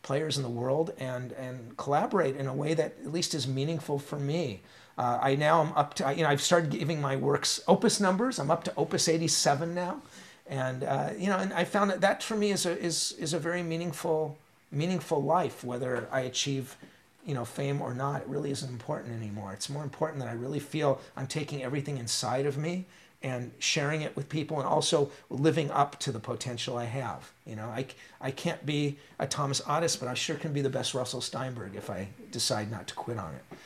[0.06, 3.98] players in the world and and collaborate in a way that at least is meaningful
[3.98, 4.62] for me.
[4.98, 8.40] Uh, I now am up to you know I've started giving my works opus numbers.
[8.40, 10.02] I'm up to opus 87 now,
[10.48, 13.34] and uh, you know and I found that that for me is a is is
[13.34, 14.38] a very meaningful
[14.72, 15.64] meaningful life.
[15.64, 16.78] Whether I achieve
[17.26, 19.54] you know fame or not, it really isn't important anymore.
[19.54, 22.86] It's more important that I really feel I'm taking everything inside of me
[23.26, 27.32] and sharing it with people and also living up to the potential I have.
[27.48, 27.88] You know, I,
[28.22, 31.76] I can't be a Thomas Adès, but I sure can be the best Russell Steinberg
[31.76, 33.58] if I decide not to quit on it.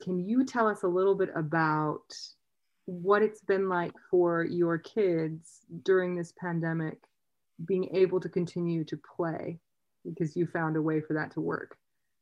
[0.00, 2.04] Can you tell us a little bit about
[2.84, 6.98] what it's been like for your kids during this pandemic
[7.66, 9.58] being able to continue to play
[10.04, 11.76] because you found a way for that to work?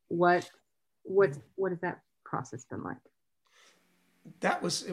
[0.08, 0.50] What
[1.02, 3.11] what what has that process been like?
[4.40, 4.86] That was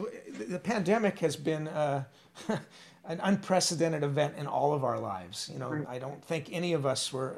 [0.48, 2.04] the pandemic has been uh,
[3.04, 5.50] an unprecedented event in all of our lives.
[5.52, 5.86] You know, right.
[5.88, 7.36] I don't think any of us were,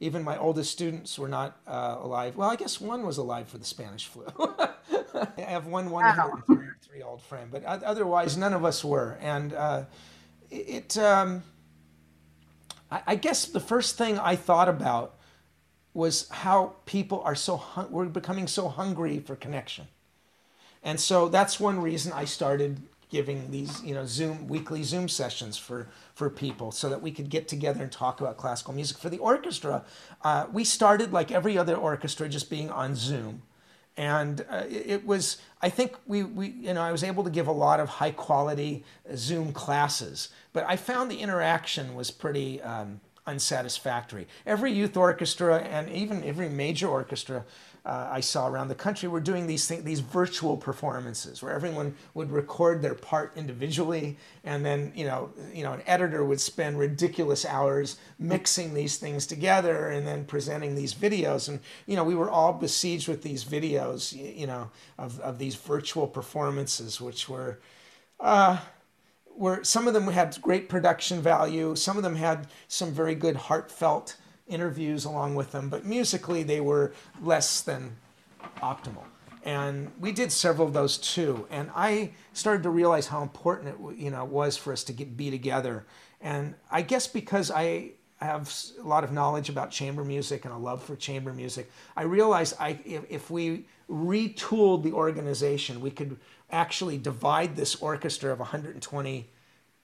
[0.00, 2.36] even my oldest students were not uh, alive.
[2.36, 4.26] Well, I guess one was alive for the Spanish flu.
[4.38, 9.18] I have one 103 year old friend, but otherwise none of us were.
[9.20, 9.84] And uh,
[10.50, 11.42] it, um,
[12.90, 15.16] I, I guess the first thing I thought about
[15.92, 19.86] was how people are so hun- we're becoming so hungry for connection
[20.82, 25.58] and so that's one reason I started giving these, you know, Zoom weekly Zoom sessions
[25.58, 28.96] for for people so that we could get together and talk about classical music.
[28.96, 29.84] For the orchestra,
[30.22, 33.42] uh, we started like every other orchestra, just being on Zoom,
[33.96, 35.38] and uh, it, was.
[35.60, 38.12] I think we we you know I was able to give a lot of high
[38.12, 42.62] quality Zoom classes, but I found the interaction was pretty.
[42.62, 44.26] Um, unsatisfactory.
[44.44, 47.44] Every youth orchestra and even every major orchestra
[47.84, 51.94] uh, I saw around the country were doing these things, these virtual performances where everyone
[52.14, 56.78] would record their part individually, and then you know, you know, an editor would spend
[56.78, 61.48] ridiculous hours mixing these things together and then presenting these videos.
[61.48, 65.54] And you know, we were all besieged with these videos, you know, of of these
[65.54, 67.60] virtual performances, which were.
[68.18, 68.58] Uh,
[69.34, 73.36] were some of them had great production value, some of them had some very good
[73.36, 74.16] heartfelt
[74.50, 77.96] interviews along with them, but musically they were less than
[78.62, 79.04] optimal.
[79.42, 81.46] And we did several of those too.
[81.50, 85.16] And I started to realize how important it you know was for us to get,
[85.16, 85.86] be together.
[86.20, 90.58] And I guess because I have a lot of knowledge about chamber music and a
[90.58, 96.18] love for chamber music, I realized I, if, if we retooled the organization, we could
[96.50, 99.30] actually divide this orchestra of 120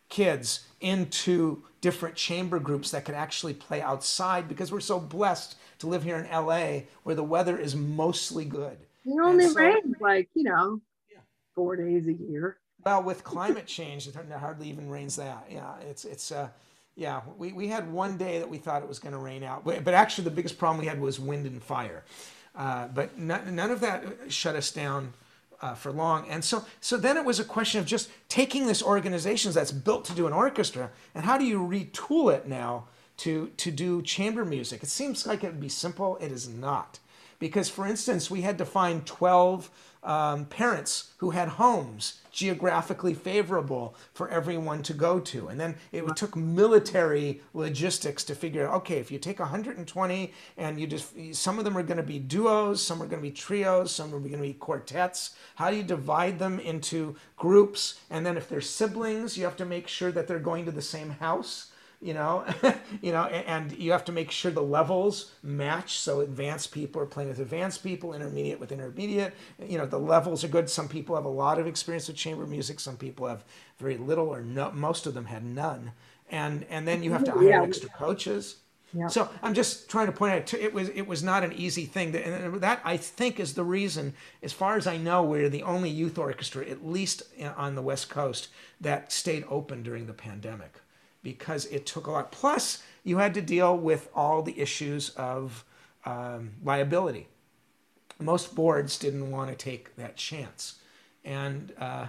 [0.08, 5.86] kids into different chamber groups that could actually play outside because we're so blessed to
[5.86, 8.78] live here in LA where the weather is mostly good.
[9.04, 11.18] It only so, rains like, you know, yeah.
[11.54, 12.58] four days a year.
[12.84, 15.46] Well, with climate change, it hardly even rains that.
[15.50, 16.48] Yeah, it's, it's, uh,
[16.94, 19.64] yeah, we, we had one day that we thought it was going to rain out,
[19.64, 22.04] but actually the biggest problem we had was wind and fire.
[22.54, 25.12] Uh, but none, none of that shut us down
[25.62, 26.28] uh, for long.
[26.28, 30.04] And so, so then it was a question of just taking this organization that's built
[30.06, 32.84] to do an orchestra, and how do you retool it now
[33.18, 34.82] to to do chamber music?
[34.82, 36.16] It seems like it would be simple.
[36.20, 36.98] It is not,
[37.38, 39.70] because for instance, we had to find twelve
[40.06, 45.48] um, parents who had homes geographically favorable for everyone to go to.
[45.48, 50.80] And then it took military logistics to figure out okay, if you take 120 and
[50.80, 53.34] you just, some of them are going to be duos, some are going to be
[53.34, 55.34] trios, some are going to be quartets.
[55.56, 58.00] How do you divide them into groups?
[58.08, 60.82] And then if they're siblings, you have to make sure that they're going to the
[60.82, 62.44] same house you know
[63.02, 65.98] you know and, you have to make sure the levels match.
[65.98, 69.34] So advanced people are playing with advanced people intermediate with intermediate.
[69.64, 70.70] You know the levels are good.
[70.70, 72.80] Some people have a lot of experience with chamber music.
[72.80, 73.44] Some people have
[73.78, 75.92] very little or no most of them had none.
[76.30, 77.62] And and then you have to hire yeah.
[77.62, 78.56] extra coaches.
[78.92, 79.08] Yeah.
[79.08, 82.12] So I'm just trying to point out it was it was not an easy thing.
[82.12, 85.64] That, and that I think is the reason, as far as I know, we're the
[85.64, 87.22] only youth orchestra, at least
[87.56, 88.48] on the West Coast,
[88.80, 90.74] that stayed open during the pandemic,
[91.26, 92.30] because it took a lot.
[92.30, 95.64] Plus, you had to deal with all the issues of
[96.04, 97.26] um, liability.
[98.20, 100.76] Most boards didn't want to take that chance,
[101.24, 102.06] and uh,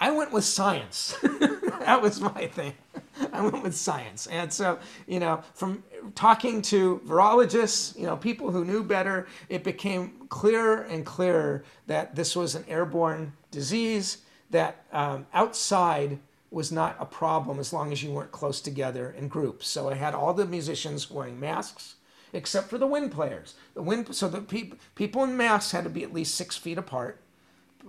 [0.00, 1.14] I went with science.
[1.22, 2.74] that was my thing.
[3.32, 4.26] I went with science.
[4.26, 5.84] And so, you know, from
[6.16, 12.16] talking to virologists, you know, people who knew better, it became clearer and clearer that
[12.16, 14.18] this was an airborne disease,
[14.50, 16.18] that um, outside
[16.56, 19.68] was not a problem as long as you weren't close together in groups.
[19.68, 21.96] So I had all the musicians wearing masks,
[22.32, 23.56] except for the wind players.
[23.74, 26.78] The wind, so the pe- people in masks had to be at least six feet
[26.78, 27.20] apart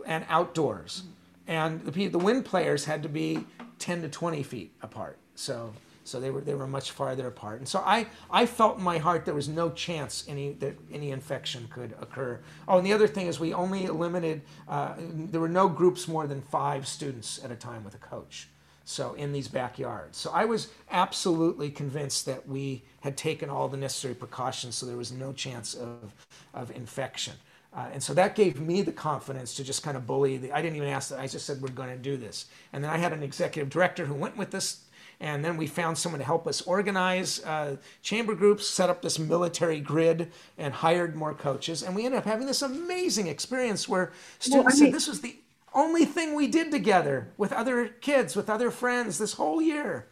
[0.06, 1.04] and outdoors.
[1.48, 3.46] And the, the wind players had to be
[3.80, 5.18] 10 to 20 feet apart.
[5.36, 5.72] So
[6.04, 7.60] so they were they were much farther apart.
[7.60, 11.12] And so I I felt in my heart there was no chance any that any
[11.12, 12.40] infection could occur.
[12.68, 16.26] Oh, and the other thing is we only limited uh, there were no groups more
[16.26, 18.48] than five students at a time with a coach.
[18.90, 20.18] So in these backyards.
[20.18, 24.96] So I was absolutely convinced that we had taken all the necessary precautions so there
[24.96, 26.14] was no chance of
[26.54, 27.34] of infection.
[27.74, 30.38] Uh, and so that gave me the confidence to just kind of bully.
[30.38, 31.20] The, I didn't even ask that.
[31.20, 32.46] I just said, we're going to do this.
[32.74, 34.86] And then I had an executive director who went with us.
[35.20, 39.20] And then we found someone to help us organize uh, chamber groups, set up this
[39.20, 41.84] military grid, and hired more coaches.
[41.84, 45.08] And we ended up having this amazing experience where students well, I mean, said this
[45.08, 45.36] was the
[45.74, 50.08] only thing we did together with other kids, with other friends this whole year.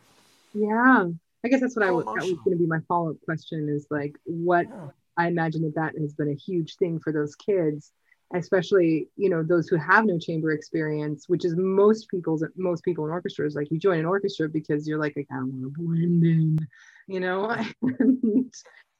[0.54, 1.06] Yeah.
[1.44, 3.22] I guess that's what so I was, that was going to be my follow up
[3.24, 4.88] question is like, what yeah.
[5.18, 7.92] I imagine that that has been a huge thing for those kids,
[8.34, 13.06] especially you know those who have no chamber experience, which is most people's most people
[13.06, 13.56] in orchestras.
[13.56, 16.68] Like you join an orchestra because you're like I kind of want to blend in,
[17.08, 17.50] you know,
[17.82, 18.54] and,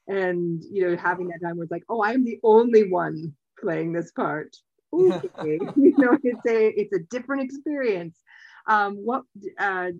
[0.08, 3.92] and you know having that time where it's like oh I'm the only one playing
[3.92, 4.56] this part.
[4.94, 5.58] Okay.
[5.76, 8.18] you know it's a it's a different experience.
[8.66, 9.24] Um, what
[9.58, 9.90] uh,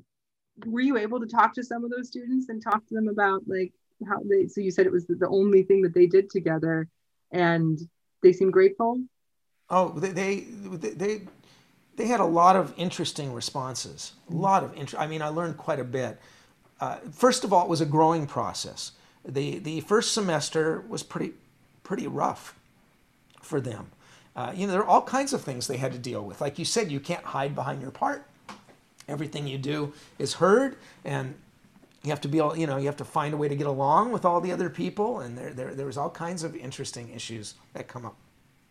[0.64, 3.42] were you able to talk to some of those students and talk to them about
[3.46, 3.72] like
[4.09, 6.88] how they so you said it was the only thing that they did together
[7.33, 7.79] and
[8.22, 9.01] they seem grateful
[9.70, 10.40] oh they they
[10.94, 11.22] they,
[11.96, 14.40] they had a lot of interesting responses a mm-hmm.
[14.40, 16.18] lot of interest i mean i learned quite a bit
[16.81, 18.92] uh, first of all it was a growing process
[19.25, 21.33] the the first semester was pretty
[21.83, 22.59] pretty rough
[23.40, 23.90] for them
[24.37, 26.40] uh, you know there are all kinds of things they had to deal with.
[26.40, 28.27] Like you said you can't hide behind your part.
[29.09, 31.35] Everything you do is heard and
[32.03, 33.66] you have to be all you know you have to find a way to get
[33.66, 37.55] along with all the other people and there, there there's all kinds of interesting issues
[37.72, 38.16] that come up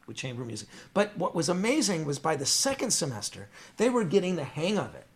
[0.08, 0.70] with chamber music.
[0.94, 4.94] But what was amazing was by the second semester they were getting the hang of
[4.94, 5.08] it.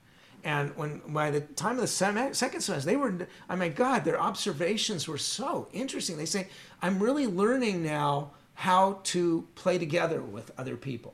[0.44, 4.04] And when by the time of the sem- second semester they were i mean god
[4.04, 6.18] their observations were so interesting.
[6.18, 6.48] They say
[6.82, 11.14] i'm really learning now how to play together with other people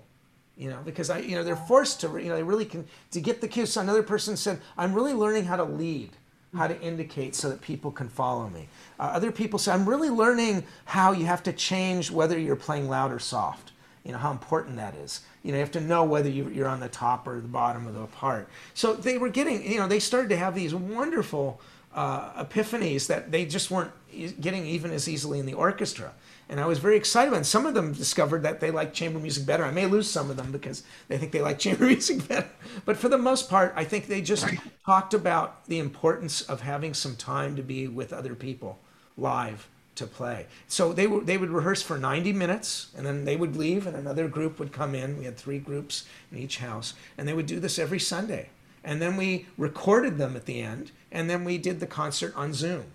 [0.58, 3.22] you know because i you know they're forced to you know they really can to
[3.22, 6.10] get the cues so another person said i'm really learning how to lead
[6.56, 8.68] how to indicate so that people can follow me.
[9.00, 12.90] Uh, other people say, I'm really learning how you have to change whether you're playing
[12.90, 13.72] loud or soft.
[14.04, 15.22] You know, how important that is.
[15.44, 17.96] You know, you have to know whether you're on the top or the bottom of
[17.96, 18.48] the part.
[18.74, 21.60] So they were getting, you know, they started to have these wonderful
[21.94, 23.92] uh, epiphanies that they just weren't
[24.40, 26.14] getting even as easily in the orchestra
[26.48, 27.34] and I was very excited.
[27.34, 29.64] And some of them discovered that they like chamber music better.
[29.64, 32.50] I may lose some of them because they think they like chamber music better.
[32.86, 34.48] But for the most part, I think they just
[34.86, 38.80] talked about the importance of having some time to be with other people
[39.18, 40.46] live to play.
[40.68, 43.96] So they would they would rehearse for 90 minutes and then they would leave and
[43.96, 45.18] another group would come in.
[45.18, 48.50] We had three groups in each house and they would do this every Sunday.
[48.84, 52.54] And then we recorded them at the end and then we did the concert on
[52.54, 52.86] Zoom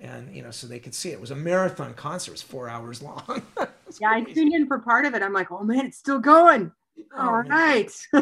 [0.00, 1.14] and you know so they could see it.
[1.14, 2.30] it was a marathon concert.
[2.30, 3.42] It was four hours long.
[3.98, 4.30] Yeah crazy.
[4.30, 5.22] i tuned in for part of it.
[5.22, 6.70] I'm like oh man it's still going.
[7.12, 7.90] Oh, all right.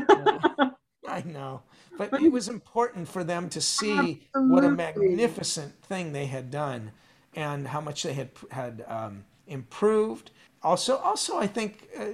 [1.06, 1.62] I know.
[1.98, 4.54] But it was important for them to see Absolutely.
[4.54, 6.92] what a magnificent thing they had done
[7.34, 10.30] and how much they had had um, improved.
[10.62, 12.06] Also also i think uh,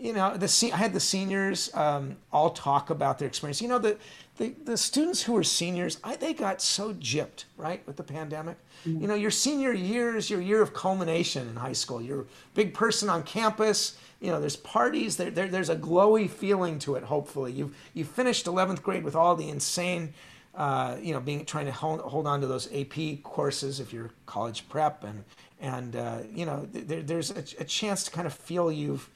[0.00, 3.60] you know the I had the seniors um, all talk about their experience.
[3.60, 3.98] You know the
[4.40, 8.56] the, the students who were seniors, I, they got so gypped right with the pandemic.
[8.86, 9.02] Mm-hmm.
[9.02, 12.00] You know your senior year is your year of culmination in high school.
[12.00, 13.98] You're a big person on campus.
[14.18, 15.18] You know there's parties.
[15.18, 17.04] There, there there's a glowy feeling to it.
[17.04, 20.14] Hopefully you've you finished 11th grade with all the insane.
[20.54, 24.10] Uh, you know, being trying to hold, hold on to those AP courses if you're
[24.24, 25.22] college prep, and
[25.60, 29.08] and uh, you know, there, there's a, a chance to kind of feel you've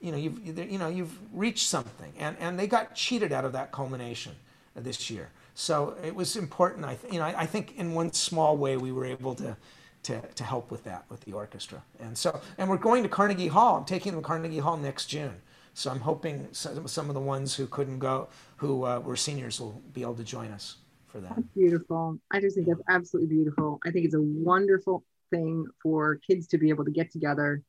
[0.00, 3.52] you know you've you know you've reached something and and they got cheated out of
[3.52, 4.32] that culmination
[4.80, 8.56] this year so it was important i you know I, I, think in one small
[8.56, 9.56] way we were able to
[10.04, 11.82] to, to help with that with the orchestra.
[11.98, 13.76] And so, and we're going to Carnegie Hall.
[13.76, 15.36] I'm taking them to Carnegie Hall next June.
[15.74, 19.60] So I'm hoping some, some of the ones who couldn't go, who uh, were seniors,
[19.60, 20.76] will be able to join us
[21.06, 21.36] for that.
[21.36, 22.18] That's beautiful.
[22.30, 23.78] I just think that's absolutely beautiful.
[23.84, 27.62] I think it's a wonderful thing for kids to be able to get together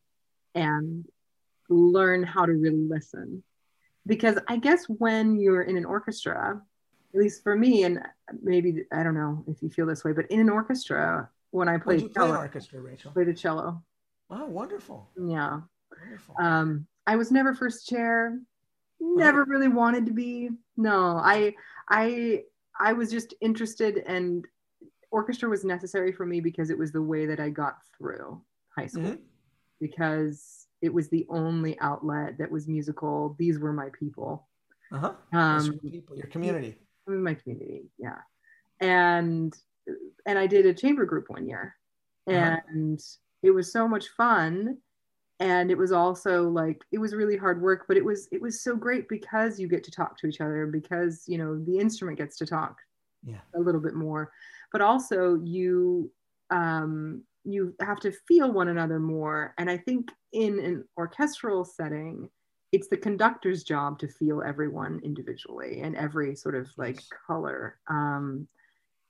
[0.56, 1.06] and
[1.70, 3.44] learn how to really listen.
[4.08, 6.62] Because I guess when you're in an orchestra,
[7.14, 8.00] at least for me, and
[8.42, 11.78] maybe I don't know if you feel this way, but in an orchestra, when I
[11.78, 13.12] played play cello, orchestra, Rachel?
[13.12, 13.84] played a cello.
[14.30, 15.10] Oh, wonderful.
[15.18, 15.62] Yeah.
[16.00, 16.36] Wonderful.
[16.40, 18.40] Um, I was never first chair.
[19.00, 20.50] Never really wanted to be.
[20.78, 21.54] No, I,
[21.90, 22.44] I,
[22.80, 24.46] I was just interested, and
[25.10, 28.42] orchestra was necessary for me because it was the way that I got through
[28.78, 29.04] high school.
[29.04, 29.20] Mhm.
[29.82, 33.36] Because it was the only outlet that was musical.
[33.38, 34.48] These were my people.
[34.92, 35.14] Uh-huh.
[35.34, 36.78] Those Um, people, your community.
[37.14, 38.18] In my community yeah.
[38.80, 39.54] And
[40.26, 41.76] and i did a chamber group one year.
[42.30, 42.58] Uh-huh.
[42.70, 43.00] and
[43.44, 44.78] it was so much fun.
[45.40, 48.62] And it was also like it was really hard work but it was it was
[48.64, 52.20] so great because you get to talk to each other because you know the instrument
[52.20, 52.78] gets to talk
[53.24, 53.42] Yeah.
[53.56, 54.32] a little bit more.
[54.72, 56.12] But also you
[56.52, 59.56] um you have to feel one another more.
[59.58, 62.30] And i think in an orchestral setting
[62.72, 67.78] it's the conductor's job to feel everyone individually and every sort of like color.
[67.90, 68.48] Um,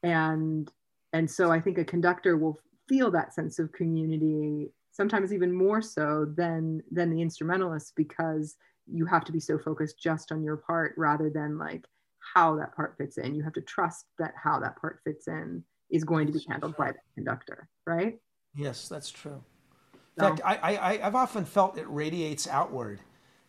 [0.03, 0.71] and
[1.13, 2.57] and so i think a conductor will
[2.89, 8.55] feel that sense of community sometimes even more so than than the instrumentalist because
[8.87, 11.85] you have to be so focused just on your part rather than like
[12.33, 13.35] how that part fits in.
[13.35, 16.75] You have to trust that how that part fits in is going to be handled
[16.77, 18.17] by the conductor right?
[18.55, 19.43] Yes, that's true.
[20.19, 22.99] So- In fact, I, I- I've often felt it radiates outward.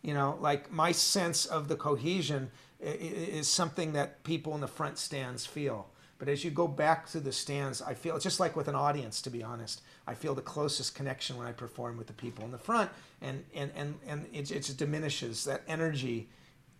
[0.03, 2.51] You know, like my sense of the cohesion
[2.81, 5.89] is something that people in the front stands feel.
[6.19, 9.21] But as you go back to the stands, I feel just like with an audience,
[9.23, 12.53] to be honest, I feel the closest connection when I perform with the people in
[12.53, 12.91] the front,
[13.21, 16.29] and and and and it, it just diminishes that energy.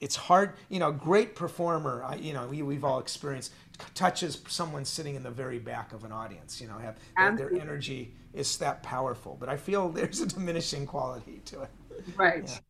[0.01, 0.89] It's hard, you know.
[0.89, 3.53] a Great performer, I, you know, we, we've all experienced
[3.95, 6.61] touches someone sitting in the very back of an audience.
[6.61, 9.37] You know, have their, their energy is that powerful.
[9.41, 11.71] But I feel there's a diminishing quality to it.
[12.17, 12.61] right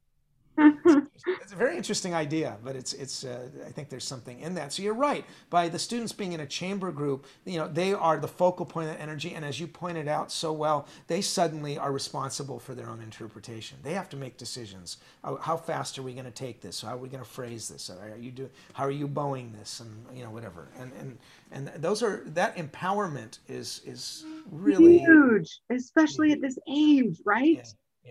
[0.58, 3.24] It's a very interesting idea, but it's it's.
[3.24, 4.72] Uh, I think there's something in that.
[4.72, 5.24] So you're right.
[5.50, 8.90] By the students being in a chamber group, you know, they are the focal point
[8.90, 12.88] of energy, and as you pointed out so well, they suddenly are responsible for their
[12.88, 13.78] own interpretation.
[13.82, 14.96] They have to make decisions.
[15.22, 16.82] How, how fast are we going to take this?
[16.82, 17.88] How are we going to phrase this?
[17.90, 18.50] Are you do?
[18.72, 19.80] How are you bowing this?
[19.80, 20.68] And you know, whatever.
[20.78, 21.18] And and
[21.52, 27.62] and those are that empowerment is is really huge especially at this age right yeah.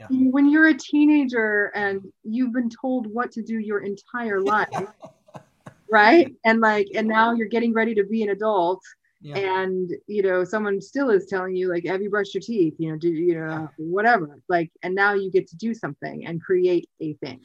[0.09, 4.69] When you're a teenager and you've been told what to do your entire life
[5.89, 8.81] right and like and now you're getting ready to be an adult
[9.21, 9.37] yeah.
[9.37, 12.89] and you know someone still is telling you like have you brushed your teeth you
[12.89, 16.89] know do you know whatever like and now you get to do something and create
[17.01, 17.41] a thing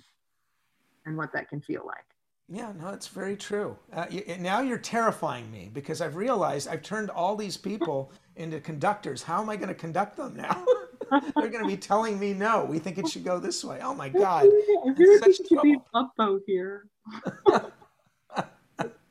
[1.05, 2.05] and what that can feel like
[2.49, 3.77] Yeah, no, it's very true.
[3.93, 4.07] Uh,
[4.39, 9.21] now you're terrifying me because I've realized I've turned all these people into conductors.
[9.21, 10.65] How am I going to conduct them now?
[11.37, 12.65] They're going to be telling me no.
[12.65, 13.81] We think it should go this way.
[13.83, 14.45] Oh my God!
[14.45, 16.41] I like we such should be trouble.
[16.47, 16.89] here.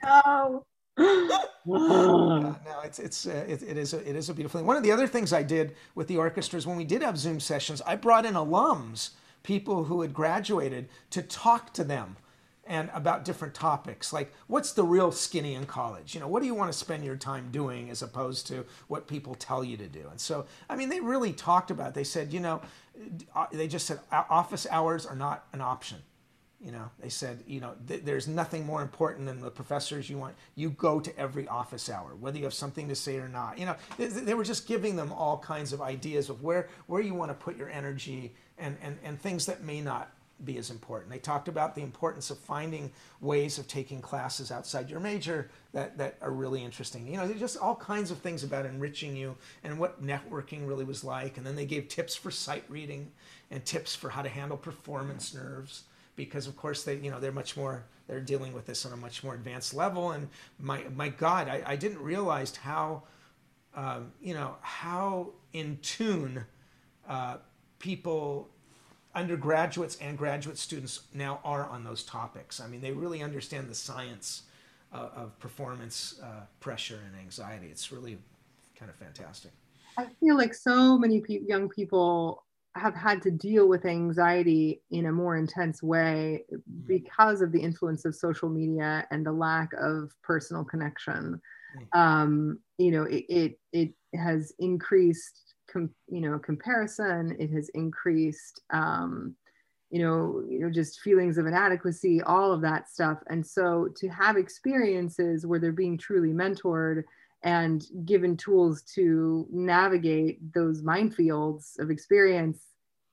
[0.04, 0.66] no.
[1.68, 4.68] No, it's it's uh, it, it is a, it is a beautiful thing.
[4.68, 7.18] One of the other things I did with the orchestra is when we did have
[7.18, 12.18] Zoom sessions, I brought in alums, people who had graduated, to talk to them
[12.66, 14.12] and about different topics.
[14.12, 16.14] Like what's the real skinny in college?
[16.14, 19.08] You know what do you want to spend your time doing as opposed to what
[19.08, 20.08] people tell you to do?
[20.10, 21.94] And so i mean they really talked about it.
[21.94, 22.62] they said you know
[23.36, 26.00] uh, they just said office hours are not an option.
[26.60, 30.18] You know they said you know th- there's nothing more important than the professors you
[30.18, 33.60] want you go to every office hour whether you have something to say or not.
[33.60, 37.02] You know they, they were just giving them all kinds of ideas of where where
[37.02, 40.70] you want to put your energy and and, and things that may not be as
[40.70, 41.12] important.
[41.12, 45.98] They talked about the importance of finding ways of taking classes outside your major that
[45.98, 47.08] that are really interesting.
[47.08, 51.04] You know just all kinds of things about enriching you and what networking really was
[51.04, 51.38] like.
[51.38, 53.12] And then they gave tips for sight reading
[53.50, 55.84] and tips for how to handle performance nerves
[56.16, 58.98] because of course they you know they're much more they're dealing with this on a
[58.98, 60.12] much more advanced level.
[60.12, 60.28] And
[60.60, 63.04] my my god i, I didn't realize how
[63.74, 66.44] um, you know how in tune
[67.08, 67.38] uh,
[67.80, 68.50] people
[69.16, 72.60] undergraduates and graduate students now are on those topics.
[72.60, 74.44] I mean they really understand the science
[74.94, 77.68] uh, of performance uh, pressure and anxiety.
[77.68, 78.18] It's really
[78.78, 79.52] kind of fantastic.
[79.98, 82.44] I feel like so many pe- young people
[82.76, 86.44] have had to deal with anxiety in a more intense way
[86.88, 91.40] because of the influence of social media and the lack of personal connection.
[91.94, 95.45] um, you know, it, it, it has increased,
[95.76, 97.36] com- you know, comparison.
[97.38, 99.36] It has increased, um,
[99.90, 103.20] you know, you know, just feelings of inadequacy, all of that stuff.
[103.30, 107.04] And so to have experiences where they're being truly mentored
[107.44, 112.60] and given tools to navigate those minefields of experience,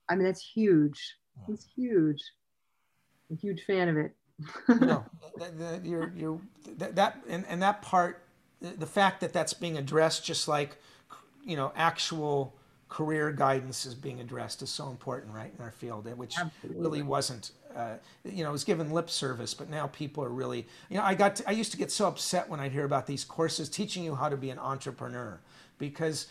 [0.09, 1.17] I mean, that's huge.
[1.49, 2.23] It's huge.
[3.29, 4.13] I'm a huge fan of it.
[4.69, 5.05] no,
[5.39, 6.41] that, that, you're, you're,
[6.79, 8.23] that, that and, and that part,
[8.61, 10.79] the, the fact that that's being addressed, just like,
[11.45, 12.55] you know, actual
[12.89, 16.83] career guidance is being addressed is so important, right, in our field, which Absolutely.
[16.83, 20.67] really wasn't, uh, you know, it was given lip service, but now people are really,
[20.91, 23.07] you know, I got, to, I used to get so upset when I'd hear about
[23.07, 25.41] these courses teaching you how to be an entrepreneur
[25.79, 26.27] because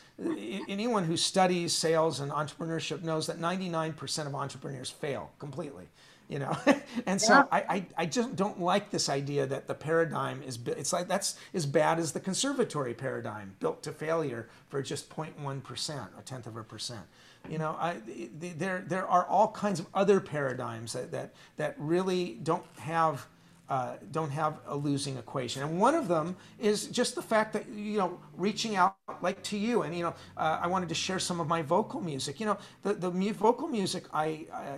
[0.70, 5.88] anyone who studies sales and entrepreneurship knows that 99% of entrepreneurs fail completely
[6.32, 6.58] you know
[7.08, 7.46] and so yeah.
[7.52, 11.38] I, I, I just don't like this idea that the paradigm is it's like that's
[11.54, 16.58] as bad as the conservatory paradigm built to failure for just 0.1% a tenth of
[16.58, 17.04] a percent
[17.50, 17.98] you know I,
[18.40, 23.28] there there are all kinds of other paradigms that that, that really don't have
[23.70, 25.64] uh, don't have a losing equation.
[25.64, 29.60] And one of them is just the fact that, you know, reaching out like to
[29.60, 29.84] you.
[29.84, 32.42] And, you know, uh, I wanted to share some of my vocal music.
[32.42, 34.78] You know, the, the vocal music I, I,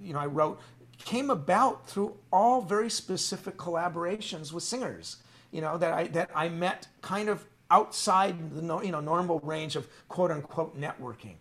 [0.00, 0.60] you know, I wrote
[1.04, 5.16] came about through all very specific collaborations with singers,
[5.50, 9.76] you know, that I, that I met kind of outside the, you know, normal range
[9.76, 11.36] of quote unquote networking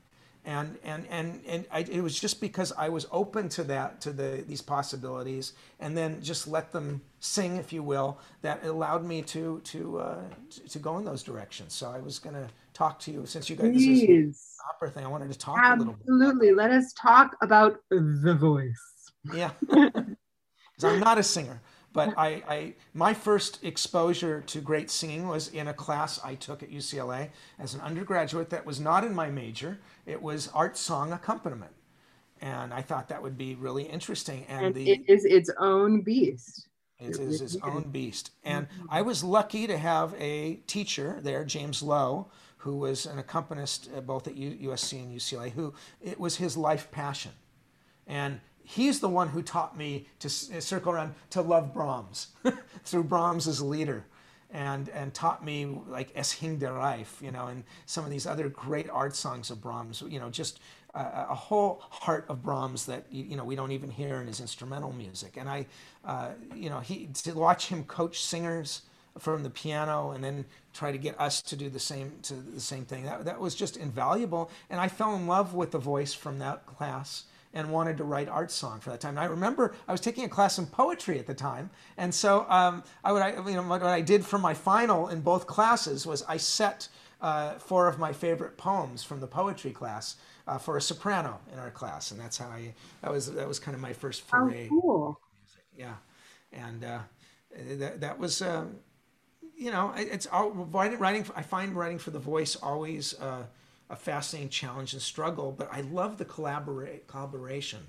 [0.45, 4.11] and and and and I, it was just because I was open to that to
[4.11, 9.21] the these possibilities and then just let them sing if you will that allowed me
[9.23, 10.21] to to uh,
[10.69, 13.55] to go in those directions so I was going to talk to you since you
[13.55, 14.07] guys Please.
[14.07, 15.83] this opera thing I wanted to talk Absolutely.
[15.83, 18.90] a little bit Absolutely let us talk about the voice
[19.33, 21.61] yeah because I'm not a singer
[21.93, 26.63] but I, I, my first exposure to great singing was in a class I took
[26.63, 29.79] at UCLA as an undergraduate that was not in my major.
[30.05, 31.73] It was art song accompaniment.
[32.39, 34.45] And I thought that would be really interesting.
[34.47, 36.67] And, and the, it is its own beast.
[36.97, 38.31] It is its own beast.
[38.43, 43.89] And I was lucky to have a teacher there, James Lowe, who was an accompanist
[43.95, 47.31] uh, both at USC and UCLA, who it was his life passion.
[48.07, 52.27] And he's the one who taught me to circle around to love Brahms
[52.83, 54.05] through Brahms as a lieder
[54.53, 58.27] and and taught me like Es hing der Reif, you know, and some of these
[58.27, 60.59] other great art songs of Brahms, you know, just
[60.93, 64.39] a, a whole heart of Brahms that you know we don't even hear in his
[64.39, 65.37] instrumental music.
[65.37, 65.65] And I,
[66.05, 68.81] uh, you know, he to watch him coach singers
[69.19, 72.61] from the piano and then try to get us to do the same to the
[72.61, 73.05] same thing.
[73.05, 74.51] That that was just invaluable.
[74.69, 78.29] And I fell in love with the voice from that class and wanted to write
[78.29, 79.11] art song for that time.
[79.11, 82.45] And I remember I was taking a class in poetry at the time, and so
[82.49, 86.05] um, I would, I, you know, what I did for my final in both classes
[86.05, 86.87] was I set
[87.21, 90.15] uh, four of my favorite poems from the poetry class
[90.47, 92.73] uh, for a soprano in our class, and that's how I.
[93.01, 94.67] That was that was kind of my first foray.
[94.71, 95.19] Oh, cool.
[95.77, 95.95] Yeah,
[96.51, 96.99] and uh,
[97.77, 98.41] that that was.
[98.41, 98.77] Um,
[99.57, 101.25] you know, it's all writing.
[101.35, 103.43] I find writing for the voice always uh,
[103.91, 107.81] a fascinating challenge and struggle, but I love the collaborate collaboration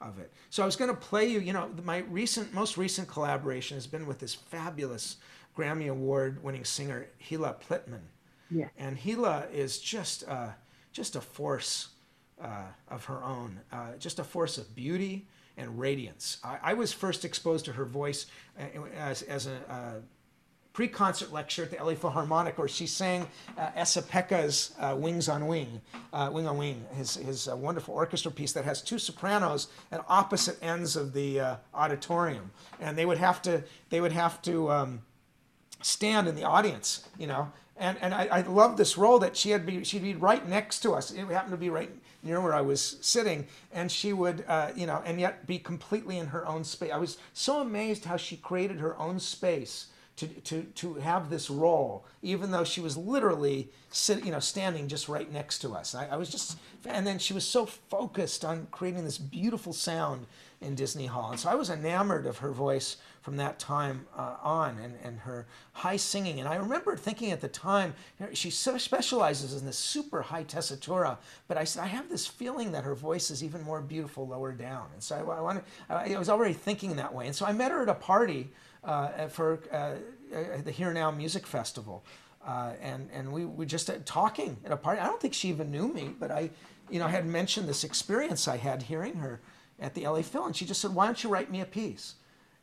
[0.00, 0.32] of it.
[0.50, 3.86] So I was going to play you, you know, my recent, most recent collaboration has
[3.86, 5.16] been with this fabulous
[5.56, 8.02] Grammy Award winning singer, Hila Plitman.
[8.50, 8.68] Yeah.
[8.78, 10.50] And Hila is just, uh,
[10.92, 11.88] just a force
[12.40, 16.38] uh, of her own, uh, just a force of beauty and radiance.
[16.44, 18.62] I, I, was first exposed to her voice uh,
[18.96, 19.94] as, as a, uh,
[20.72, 25.46] pre-concert lecture at the LA Philharmonic where she sang uh, Esa Pekka's uh, Wings on
[25.46, 25.80] Wing,
[26.12, 30.04] uh, Wing on Wing, his, his uh, wonderful orchestra piece that has two sopranos at
[30.08, 32.50] opposite ends of the uh, auditorium.
[32.80, 35.02] And they would have to, they would have to um,
[35.82, 37.50] stand in the audience, you know.
[37.76, 40.80] And, and I, I love this role that she had be, she'd be right next
[40.80, 41.12] to us.
[41.12, 41.90] It happened to be right
[42.22, 46.18] near where I was sitting, and she would, uh, you know, and yet be completely
[46.18, 46.90] in her own space.
[46.92, 49.86] I was so amazed how she created her own space
[50.18, 54.88] to, to, to have this role, even though she was literally sit, you know, standing
[54.88, 55.94] just right next to us.
[55.94, 60.26] I, I, was just, and then she was so focused on creating this beautiful sound
[60.60, 61.30] in Disney Hall.
[61.30, 65.20] And so I was enamored of her voice from that time uh, on and, and
[65.20, 66.40] her high singing.
[66.40, 67.94] And I remember thinking at the time,
[68.32, 71.16] she so specializes in this super high tessitura,
[71.46, 74.50] but I said, I have this feeling that her voice is even more beautiful lower
[74.50, 74.88] down.
[74.94, 77.26] And so I, I, wanted, I was already thinking that way.
[77.26, 78.50] And so I met her at a party
[78.84, 79.94] uh, for uh,
[80.62, 82.04] the Here Now Music Festival.
[82.46, 85.00] Uh, and and we were just talking at a party.
[85.00, 86.50] I don't think she even knew me, but I,
[86.88, 89.40] you know, had mentioned this experience I had hearing her
[89.80, 92.14] at the LA Phil, and she just said, "Why don't you write me a piece?"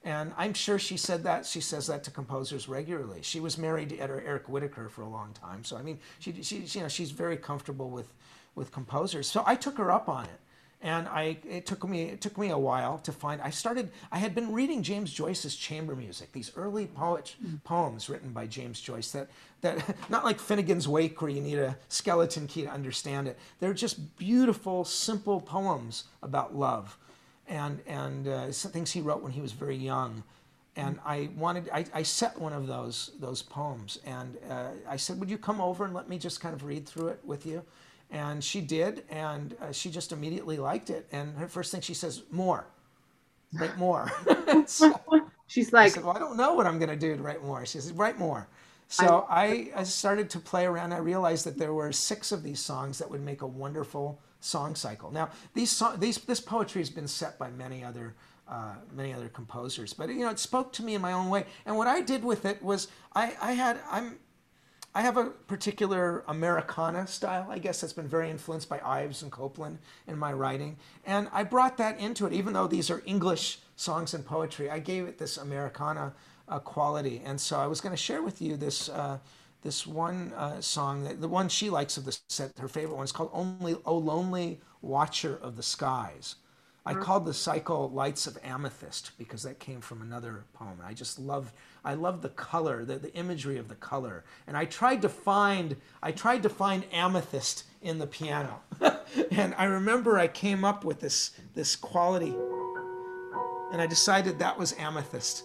[0.06, 1.48] And I'm sure she said that.
[1.48, 3.22] She says that to composers regularly.
[3.24, 6.58] She was married to Eric Whitacre for a long time, so I mean, she, she,
[6.60, 8.14] you know, she's very comfortable with,
[8.54, 9.28] with composers.
[9.28, 10.40] So I took her up on it,
[10.86, 13.42] and I it took me it took me a while to find.
[13.42, 13.90] I started.
[14.12, 18.80] I had been reading James Joyce's chamber music, these early poet, poems written by James
[18.80, 19.12] Joyce.
[19.12, 19.28] That
[19.62, 23.40] that not like Finnegans Wake, where you need a skeleton key to understand it.
[23.60, 26.96] They're just beautiful, simple poems about love
[27.48, 30.24] and and uh, things he wrote when he was very young.
[30.78, 35.20] And I wanted, I, I set one of those those poems, and uh, I said,
[35.20, 37.64] "Would you come over and let me just kind of read through it with you?"
[38.12, 41.08] And she did, and uh, she just immediately liked it.
[41.12, 42.68] And her first thing she says, "More,
[43.54, 44.12] write more."
[44.68, 45.00] so
[45.48, 47.44] She's I like, said, "Well, I don't know what I'm going to do to write
[47.44, 48.48] more." She says, "Write more."
[48.88, 50.94] So I, I started to play around.
[50.94, 54.76] I realized that there were six of these songs that would make a wonderful song
[54.76, 55.12] cycle.
[55.12, 58.16] Now, these so- these this poetry has been set by many other
[58.48, 61.46] uh, many other composers, but you know it spoke to me in my own way.
[61.66, 64.18] And what I did with it was I, I had I'm
[64.96, 69.32] I have a particular Americana style, I guess, that's been very influenced by Ives and
[69.32, 70.78] Copland in my writing.
[71.06, 74.70] And I brought that into it, even though these are English songs and poetry.
[74.70, 76.14] I gave it this Americana
[76.48, 77.22] uh, quality.
[77.26, 78.90] And so I was going to share with you this.
[78.90, 79.20] Uh,
[79.64, 83.04] this one uh, song, that, the one she likes of the set, her favorite one,
[83.04, 86.36] is called "Only Oh Lonely Watcher of the Skies."
[86.86, 87.02] I mm-hmm.
[87.02, 90.80] called the cycle "Lights of Amethyst" because that came from another poem.
[90.86, 91.52] I just love,
[91.84, 95.78] I love the color, the, the imagery of the color, and I tried to find,
[96.04, 98.62] I tried to find amethyst in the piano,
[99.32, 102.36] and I remember I came up with this this quality,
[103.72, 105.44] and I decided that was amethyst.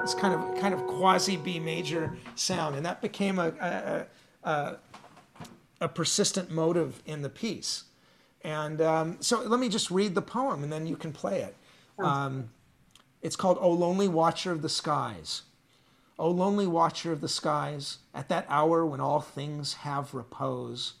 [0.00, 4.50] this kind of kind of quasi B major sound, and that became a a, a,
[4.50, 4.76] a
[5.88, 7.84] persistent motive in the piece.
[8.42, 11.56] And um, so let me just read the poem, and then you can play it.
[11.98, 12.50] Um,
[13.20, 15.42] it's called "O Lonely Watcher of the Skies."
[16.18, 20.92] O lonely watcher of the skies, at that hour when all things have repose.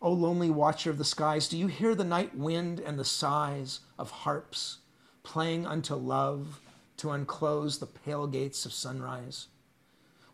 [0.00, 3.80] O lonely watcher of the skies, do you hear the night wind and the sighs
[3.98, 4.78] of harps
[5.24, 6.60] playing unto love?
[6.96, 9.48] to unclose the pale gates of sunrise.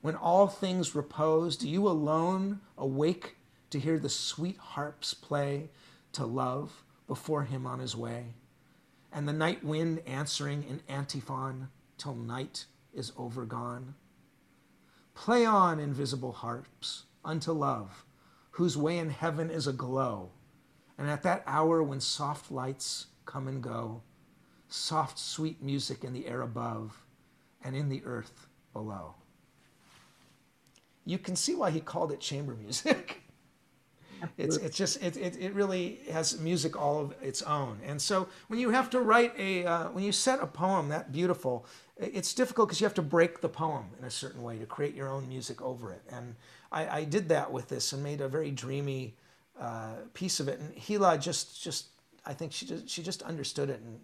[0.00, 3.36] When all things repose, do you alone awake
[3.70, 5.70] to hear the sweet harps play
[6.12, 8.34] to love before him on his way?
[9.12, 13.94] And the night wind answering in antiphon till night is overgone?
[15.14, 18.06] Play on, invisible harps, unto love,
[18.52, 20.30] whose way in heaven is aglow.
[20.96, 24.02] And at that hour when soft lights come and go,
[24.68, 27.04] soft, sweet music in the air above
[27.62, 29.14] and in the earth below.
[31.10, 33.20] You can see why he called it chamber music.
[34.38, 38.28] it's, it's just it, it, it really has music all of its own and so
[38.48, 41.64] when you have to write a uh, when you set a poem that beautiful
[41.96, 44.94] it's difficult because you have to break the poem in a certain way to create
[44.94, 46.34] your own music over it and
[46.70, 49.16] i, I did that with this and made a very dreamy
[49.58, 51.86] uh, piece of it and hila just just
[52.26, 54.00] i think she just she just understood it and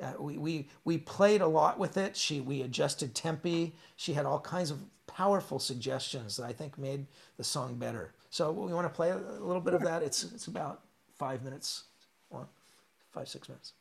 [0.00, 2.16] uh, we, we, we played a lot with it.
[2.16, 3.74] She, we adjusted tempi.
[3.96, 4.78] She had all kinds of
[5.18, 7.04] powerful suggestions that I think made
[7.38, 8.14] the song better.
[8.30, 10.00] So we want to play a little bit of that.
[10.00, 10.82] It's, it's about
[11.16, 11.84] five minutes,
[12.30, 12.46] or
[13.10, 13.72] five, six minutes.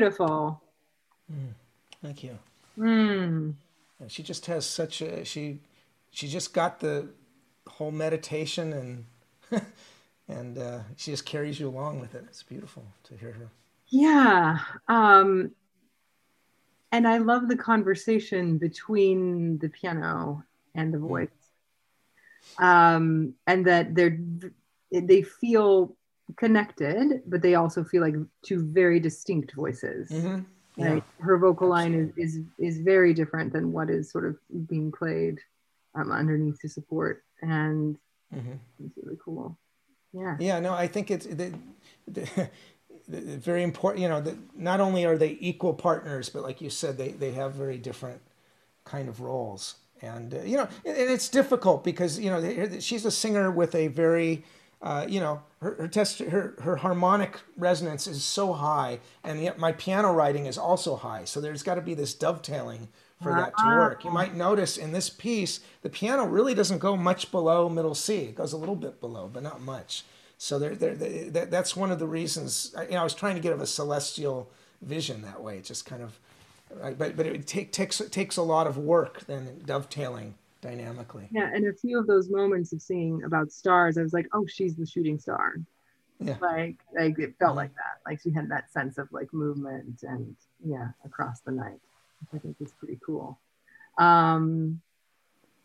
[0.00, 0.62] Beautiful.
[2.02, 2.38] Thank you.
[2.78, 3.52] Mm.
[4.00, 5.60] And She just has such a she
[6.10, 7.10] she just got the
[7.68, 9.04] whole meditation and
[10.26, 12.24] and uh, she just carries you along with it.
[12.28, 13.50] It's beautiful to hear her.
[13.88, 14.60] Yeah.
[14.88, 15.50] Um,
[16.90, 20.44] and I love the conversation between the piano
[20.74, 21.28] and the voice.
[22.58, 24.18] Um, and that they're
[24.90, 25.94] they feel
[26.40, 30.08] connected, but they also feel like two very distinct voices.
[30.08, 30.40] Mm-hmm.
[30.76, 30.92] Yeah.
[30.92, 31.04] Right?
[31.18, 34.36] Her vocal line is, is is very different than what is sort of
[34.66, 35.38] being played
[35.94, 37.98] um, underneath to support, and
[38.34, 38.58] Mhm.
[38.82, 39.58] it's really cool.
[40.12, 40.36] Yeah.
[40.40, 41.52] Yeah, no, I think it's the,
[42.08, 42.50] the,
[43.08, 44.00] the, very important.
[44.02, 47.32] You know, that not only are they equal partners, but like you said, they they
[47.32, 48.22] have very different
[48.84, 49.74] kind of roles.
[50.00, 52.40] And uh, you know, and, and it's difficult because you know
[52.80, 54.44] she's a singer with a very
[54.82, 59.58] uh, you know her her, test, her her harmonic resonance is so high, and yet
[59.58, 61.24] my piano writing is also high.
[61.24, 62.88] So there's got to be this dovetailing
[63.22, 64.04] for that to work.
[64.04, 68.16] You might notice in this piece, the piano really doesn't go much below middle C.
[68.20, 70.04] It goes a little bit below, but not much.
[70.38, 72.74] So there, there, there that, that's one of the reasons.
[72.74, 74.50] I- You know, I was trying to give a celestial
[74.80, 75.58] vision that way.
[75.58, 76.18] It just kind of,
[76.96, 81.28] but but it take, takes takes a lot of work then dovetailing dynamically.
[81.30, 84.46] Yeah, and a few of those moments of singing about stars, I was like, oh,
[84.46, 85.54] she's the shooting star.
[86.18, 86.36] Yeah.
[86.40, 88.00] Like, like it felt like that.
[88.06, 91.80] Like she had that sense of like movement and yeah, across the night,
[92.20, 93.38] which I think is pretty cool.
[93.98, 94.80] Um,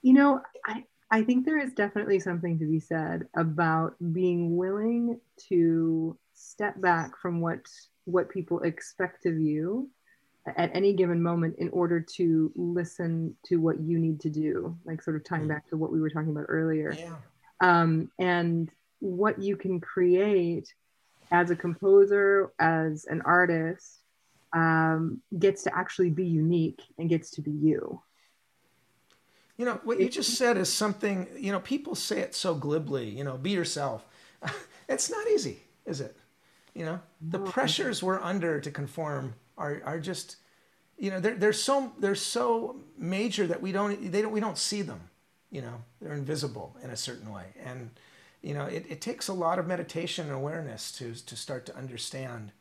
[0.02, 5.20] you know, I I think there is definitely something to be said about being willing
[5.50, 7.60] to step back from what
[8.06, 9.90] what people expect of you
[10.56, 15.02] at any given moment in order to listen to what you need to do like
[15.02, 17.16] sort of tying back to what we were talking about earlier Yeah.
[17.62, 18.70] um, and
[19.00, 20.74] what you can create
[21.32, 24.02] as a composer as an artist
[24.54, 28.02] um, gets to actually be unique and gets to be you
[29.58, 33.10] You know, what you just said is something, you know, people say it so glibly,
[33.10, 34.06] you know, be yourself.
[34.90, 36.16] it's not easy, is it?
[36.74, 40.38] You know, the pressures we're under to conform are, are just,
[40.98, 44.58] you know, they're, they're so, they're so major that we don't, they don't, we don't
[44.58, 45.02] see them,
[45.52, 47.46] you know, they're invisible in a certain way.
[47.64, 47.90] And,
[48.42, 51.76] you know, it, it takes a lot of meditation and awareness to, to start to
[51.76, 52.52] understand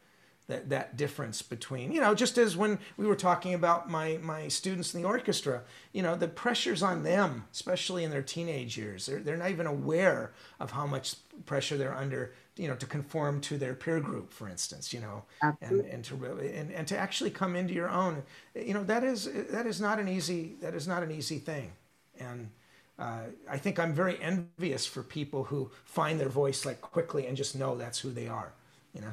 [0.46, 4.48] that that difference between you know just as when we were talking about my my
[4.48, 9.06] students in the orchestra you know the pressures on them especially in their teenage years
[9.06, 11.16] they're, they're not even aware of how much
[11.46, 15.24] pressure they're under you know to conform to their peer group for instance you know
[15.42, 15.90] and, Absolutely.
[15.90, 18.22] and to really and, and to actually come into your own
[18.54, 21.72] you know that is that is not an easy that is not an easy thing
[22.18, 22.50] and
[22.96, 27.36] uh, I think I'm very envious for people who find their voice like quickly and
[27.36, 28.52] just know that's who they are
[28.94, 29.12] you know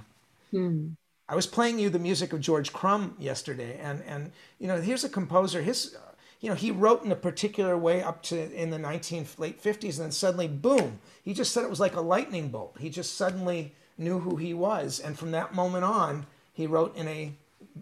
[1.32, 5.06] I was playing you the music of George Crumb yesterday, and and you know here's
[5.06, 5.62] a composer.
[5.62, 5.96] His,
[6.42, 9.98] you know, he wrote in a particular way up to in the 19 late 50s,
[9.98, 11.00] and then suddenly, boom!
[11.24, 12.78] He just said it was like a lightning bolt.
[12.80, 17.08] He just suddenly knew who he was, and from that moment on, he wrote in
[17.08, 17.34] a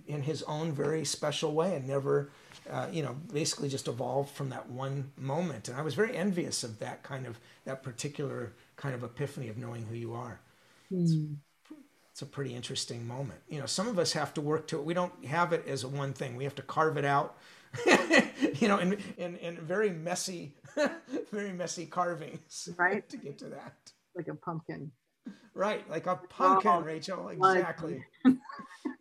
[0.08, 2.30] in his own very special way, and never,
[2.70, 5.70] uh, you know, basically just evolved from that one moment.
[5.70, 9.58] And I was very envious of that kind of that particular kind of epiphany of
[9.58, 10.40] knowing who you are
[12.12, 13.40] it's a pretty interesting moment.
[13.50, 14.86] You know, some of us have to work to it.
[14.86, 16.36] We don't have it as a one thing.
[16.36, 17.38] We have to carve it out,
[18.60, 20.54] you know, in, in, in very messy,
[21.32, 23.08] very messy carvings Right.
[23.10, 23.76] to get to that.
[24.16, 24.92] like a pumpkin
[25.54, 25.88] Right.
[25.90, 27.30] Like a pumpkin, Oh, Rachel.
[27.30, 28.04] Exactly.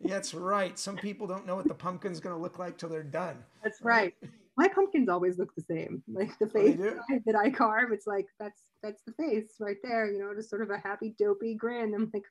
[0.01, 0.77] That's right.
[0.77, 3.37] Some people don't know what the pumpkin's going to look like till they're done.
[3.63, 4.13] that's right
[4.57, 6.99] my pumpkins always look the same like the Oh, face do?
[7.25, 10.61] that I- carve it's like that's that's the face right there you know just sort
[10.61, 12.25] of a happy dopey grin i'm like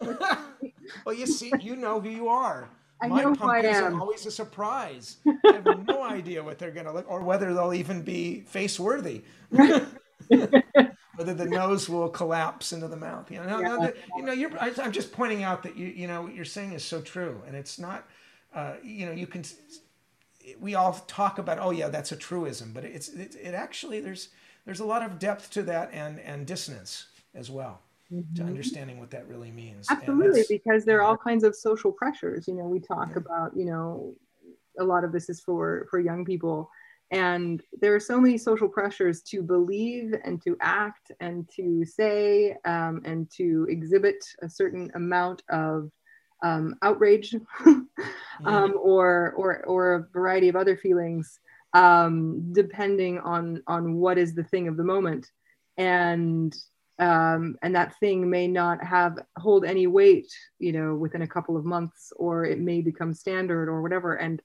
[1.07, 2.69] well, you see, you know who you are.
[3.01, 3.95] I My know who I pumpkins am.
[3.97, 5.17] are always a surprise.
[5.27, 8.79] I have no idea what they're going to look, or whether they'll even be face
[8.81, 9.23] worthy.
[9.51, 13.31] whether the nose will collapse into the mouth.
[13.31, 13.87] You know, no, no, Yeah.
[13.91, 14.51] the- you know, you're.
[14.61, 17.43] I, I'm just pointing out that you, you know, what you're saying is so true,
[17.47, 18.07] and it's not.
[18.55, 19.45] Uh, you know, you can.
[20.61, 24.29] We all talk about, oh yeah, that's a truism, but it's it, it actually there's
[24.65, 27.81] there's a lot of depth to that and and dissonance as well.
[28.35, 29.87] To understanding what that really means.
[29.89, 29.99] Mm-hmm.
[29.99, 32.49] Absolutely, because there are all kinds of social pressures.
[32.49, 33.19] You know, we talk Yeah.
[33.19, 34.15] about, you know,
[34.79, 36.71] a lot of this is for for young people,
[37.11, 42.57] and there are so many social pressures to believe and to act and to say
[42.65, 45.91] um, and to exhibit a certain amount of
[46.43, 47.35] um, outrage
[48.45, 51.41] um, or or or a variety of other feelings
[51.75, 55.31] um, depending on on what is the thing of the moment
[55.77, 56.57] and
[56.99, 61.57] um, and that thing may not have hold any weight you know within a couple
[61.57, 64.43] of months or it may become standard or whatever and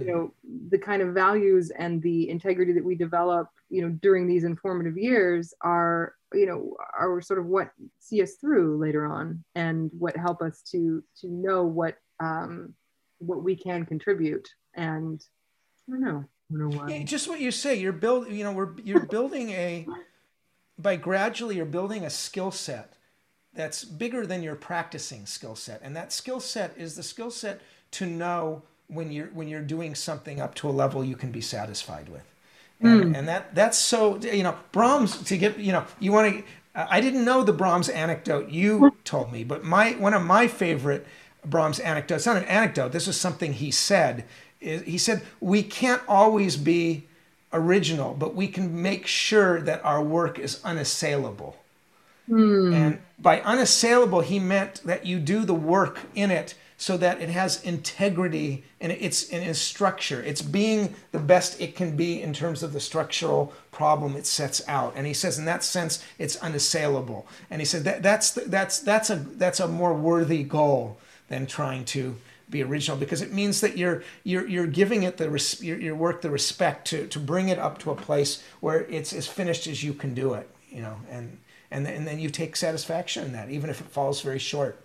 [0.00, 0.34] you know
[0.70, 4.98] the kind of values and the integrity that we develop you know during these informative
[4.98, 10.16] years are you know are sort of what see us through later on and what
[10.16, 12.74] help us to to know what um
[13.18, 15.24] what we can contribute and
[15.88, 16.88] i don't know I don't know why.
[16.88, 17.76] Yeah, just what you say.
[17.76, 18.34] You're building.
[18.34, 19.86] You know, we're you're building a.
[20.78, 22.94] By gradually, you're building a skill set
[23.54, 27.60] that's bigger than your practicing skill set, and that skill set is the skill set
[27.92, 31.40] to know when you're when you're doing something up to a level you can be
[31.40, 32.24] satisfied with,
[32.80, 33.14] and, hmm.
[33.14, 36.44] and that that's so you know Brahms to get you know you want to.
[36.76, 41.06] I didn't know the Brahms anecdote you told me, but my one of my favorite
[41.44, 42.26] Brahms anecdotes.
[42.26, 42.92] Not an anecdote.
[42.92, 44.24] This is something he said.
[44.60, 47.06] Is he said we can't always be
[47.54, 51.56] original, but we can make sure that our work is unassailable.
[52.26, 52.72] Hmm.
[52.72, 57.28] And by unassailable, he meant that you do the work in it so that it
[57.28, 60.22] has integrity and it's in its structure.
[60.22, 64.66] It's being the best it can be in terms of the structural problem it sets
[64.68, 64.94] out.
[64.96, 67.26] And he says, in that sense, it's unassailable.
[67.50, 70.98] And he said that that's the, that's that's a that's a more worthy goal
[71.28, 72.16] than trying to
[72.50, 75.94] be original because it means that you're you're you're giving it the res- your, your
[75.94, 79.66] work the respect to to bring it up to a place where it's as finished
[79.66, 80.48] as you can do it.
[80.68, 81.38] You know, and
[81.70, 84.80] and and then you take satisfaction in that, even if it falls very short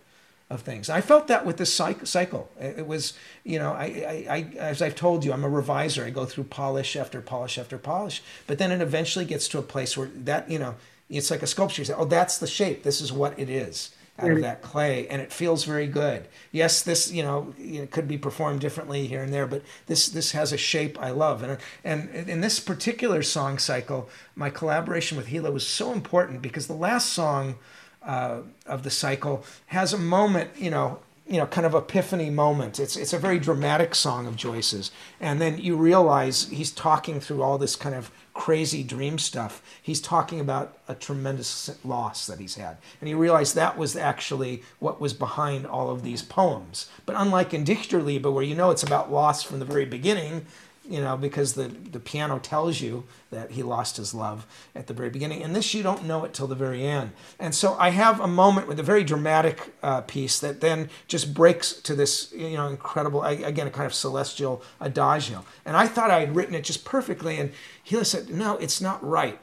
[0.49, 0.89] of things.
[0.89, 2.49] I felt that with this cyc- cycle.
[2.59, 6.05] It it was, you know, I, I, I, as I've told you, I'm a reviser.
[6.05, 9.63] I go through polish after polish after polish, but then it eventually gets to a
[9.63, 10.75] place where that, you know,
[11.09, 11.81] it's like a sculpture.
[11.81, 12.83] You say, oh, that's the shape.
[12.83, 13.91] This is what it is
[14.21, 16.27] out of that clay, and it feels very good.
[16.51, 20.31] Yes, this, you know, it could be performed differently here and there, but this this
[20.31, 21.43] has a shape I love.
[21.43, 26.67] And and in this particular song cycle, my collaboration with Hila was so important because
[26.67, 27.55] the last song
[28.03, 32.79] uh, of the cycle has a moment, you know, you know, kind of epiphany moment.
[32.79, 37.43] It's it's a very dramatic song of Joyce's, and then you realize he's talking through
[37.43, 39.61] all this kind of crazy dream stuff.
[39.81, 44.63] He's talking about a tremendous loss that he's had, and he realized that was actually
[44.79, 46.89] what was behind all of these poems.
[47.05, 50.45] But unlike in Dichterliebe, where you know it's about loss from the very beginning,
[50.89, 54.93] you know, because the, the piano tells you that he lost his love at the
[54.93, 55.43] very beginning.
[55.43, 57.11] And this, you don't know it till the very end.
[57.39, 61.33] And so I have a moment with a very dramatic uh, piece that then just
[61.33, 65.45] breaks to this, you know, incredible, again, a kind of celestial adagio.
[65.63, 67.39] And I thought I had written it just perfectly.
[67.39, 67.51] And
[67.87, 69.39] Hila said, no, it's not right.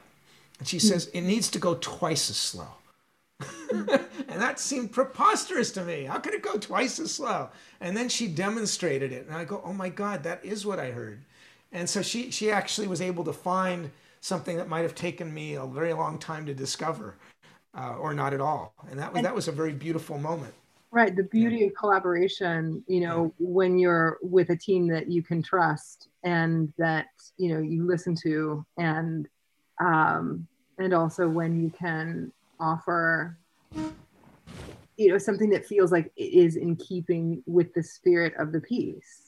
[0.59, 2.76] And she says, it needs to go twice as slow.
[3.71, 6.05] and that seemed preposterous to me.
[6.05, 7.49] How could it go twice as slow?
[7.79, 10.91] And then she demonstrated it, and I go, "Oh my God, that is what I
[10.91, 11.23] heard."
[11.71, 15.55] And so she she actually was able to find something that might have taken me
[15.55, 17.15] a very long time to discover,
[17.77, 18.73] uh, or not at all.
[18.89, 20.53] And that was that was a very beautiful moment.
[20.89, 21.15] Right.
[21.15, 26.07] The beauty of collaboration, you know, when you're with a team that you can trust
[26.23, 27.07] and that,
[27.37, 29.27] you know, you listen to and
[29.79, 30.47] um
[30.79, 33.37] and also when you can offer
[34.97, 38.61] you know something that feels like it is in keeping with the spirit of the
[38.61, 39.27] piece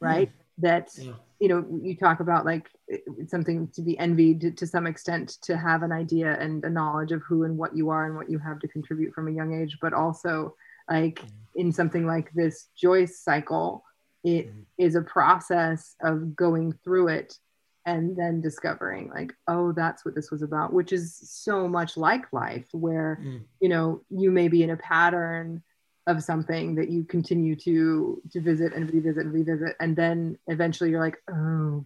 [0.00, 0.30] right?
[0.58, 1.12] That Yeah.
[1.38, 5.38] you know you talk about like it's something to be envied to, to some extent
[5.42, 8.28] to have an idea and a knowledge of who and what you are and what
[8.28, 10.54] you have to contribute from a young age but also
[10.90, 11.60] like mm-hmm.
[11.60, 13.84] in something like this joyce cycle
[14.22, 14.60] it mm-hmm.
[14.76, 17.38] is a process of going through it
[17.86, 22.30] and then discovering like oh that's what this was about which is so much like
[22.32, 23.40] life where Mm.
[23.60, 25.62] you know you may be in a pattern
[26.06, 30.90] of something that you continue to to visit and revisit and revisit and then eventually
[30.90, 31.84] you're like oh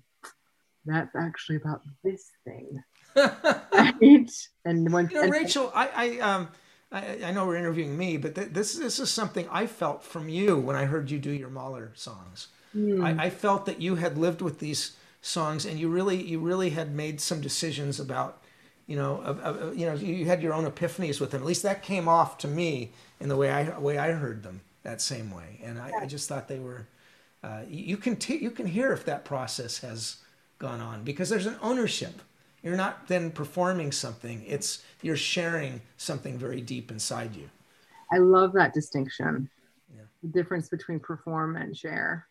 [0.85, 2.83] that's actually about this thing
[3.17, 4.31] right
[4.65, 6.49] and once You know, and- Rachel, I, I um.
[6.93, 10.29] I, I know we're interviewing me, but th- this this is something I felt from
[10.29, 12.49] you when I heard you do your Mahler songs.
[12.73, 13.03] Hmm.
[13.05, 14.93] I, I felt that you had lived with these
[15.25, 18.43] songs, and you really you really had made some decisions about,
[18.87, 21.43] you know, of, of, you know, you had your own epiphanies with them.
[21.43, 24.61] At least that came off to me in the way I way I heard them
[24.83, 26.87] that same way, and I, I just thought they were.
[27.43, 30.17] Uh, you, you can t- you can hear if that process has
[30.59, 32.23] gone on because there's an ownership.
[32.63, 37.51] you're not then performing something it's you're sharing something very deep inside you
[38.13, 39.49] I love that distinction.
[39.95, 40.03] Yeah.
[40.23, 42.27] The difference between perform and share.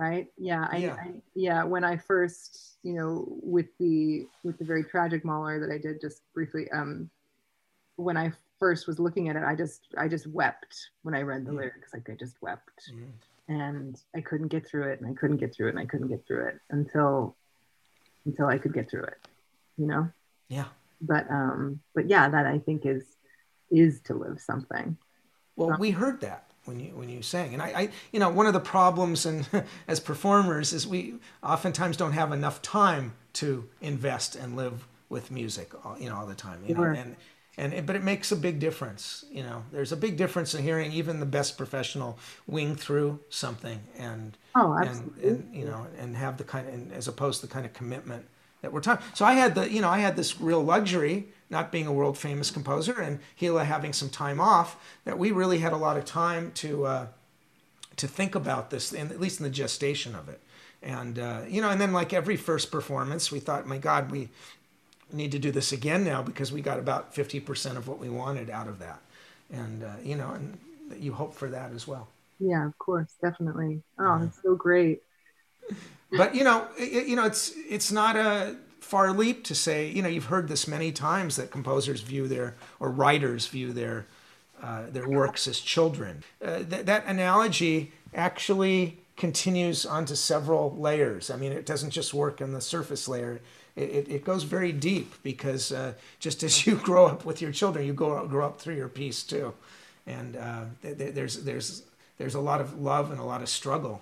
[0.00, 0.28] Right?
[0.38, 0.66] Yeah.
[0.70, 0.94] I, Yeah.
[0.98, 1.62] I yeah.
[1.64, 6.00] When I first, you know, with the with the very tragic Mahler that I did
[6.00, 7.10] just briefly, um,
[7.96, 11.44] when I first was looking at it, I just I just wept when I read
[11.44, 11.56] the Mm.
[11.58, 11.92] lyrics.
[11.92, 12.90] Like I just wept.
[12.94, 13.10] Mm.
[13.48, 16.08] And I couldn't get through it and I couldn't get through it and I couldn't
[16.08, 17.36] get through it until
[18.24, 19.18] until I could get through it.
[19.76, 20.08] You know?
[20.48, 20.68] yeah
[21.02, 23.16] But um but yeah, that I think is
[23.70, 24.96] is to live something.
[25.56, 28.46] Well, we heard that when you when you sang, and I, I you know, one
[28.46, 29.48] of the problems and
[29.88, 35.72] as performers is we oftentimes don't have enough time to invest and live with music,
[35.84, 36.62] all, you know, all the time.
[36.66, 37.16] You know, and
[37.56, 39.24] and it, but it makes a big difference.
[39.30, 43.80] You know, there's a big difference in hearing even the best professional wing through something
[43.98, 45.28] and Oh, and, absolutely.
[45.28, 47.72] and you know and have the kind of and as opposed to the kind of
[47.72, 48.26] commitment
[48.62, 49.04] that we're talking.
[49.14, 52.16] So I had the you know I had this real luxury not being a world
[52.16, 56.04] famous composer and Hila having some time off that we really had a lot of
[56.04, 57.06] time to uh,
[57.96, 60.40] to think about this and at least in the gestation of it
[60.82, 64.28] and uh, you know and then like every first performance we thought my God we
[65.12, 68.48] need to do this again now because we got about 50% of what we wanted
[68.48, 69.00] out of that
[69.52, 70.58] and uh, you know and
[70.98, 72.08] you hope for that as well.
[72.38, 73.82] Yeah, of course, definitely.
[73.98, 75.02] Oh, it's so great.
[76.16, 80.02] but you know it, you know it's it's not a far leap to say you
[80.02, 84.06] know you've heard this many times that composers view their or writers view their
[84.62, 86.22] uh, their works as children.
[86.44, 91.30] Uh, th- that analogy actually continues onto several layers.
[91.30, 93.40] I mean it doesn't just work on the surface layer.
[93.76, 97.52] It, it, it goes very deep because uh, just as you grow up with your
[97.52, 99.54] children you grow, grow up through your piece too.
[100.06, 101.82] And uh, th- th- there's there's
[102.18, 104.00] there's a lot of love and a lot of struggle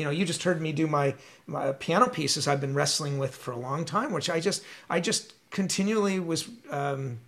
[0.00, 1.14] you know you just heard me do my,
[1.46, 4.98] my piano pieces i've been wrestling with for a long time which i just i
[4.98, 7.18] just continually was um,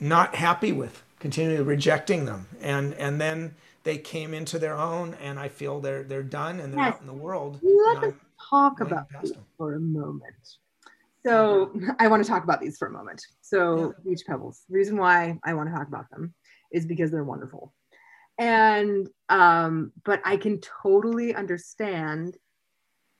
[0.00, 3.54] not happy with continually rejecting them and and then
[3.84, 6.94] they came into their own and i feel they're they're done and they're Yes.
[6.94, 8.14] out in the world let us
[8.48, 9.44] talk about past these them.
[9.58, 10.34] for a moment.
[11.26, 13.20] So I want to talk about these for a moment.
[13.42, 14.62] So beach pebbles.
[14.70, 16.32] The reason why I want to talk about them
[16.72, 17.74] is because they're wonderful.
[18.40, 22.36] And um, but I can totally understand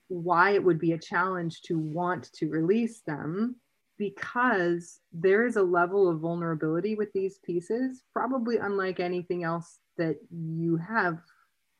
[0.09, 3.57] why it would be a challenge to want to release them
[3.99, 10.17] because there is a level of vulnerability with these pieces, probably unlike anything else that
[10.31, 11.19] you have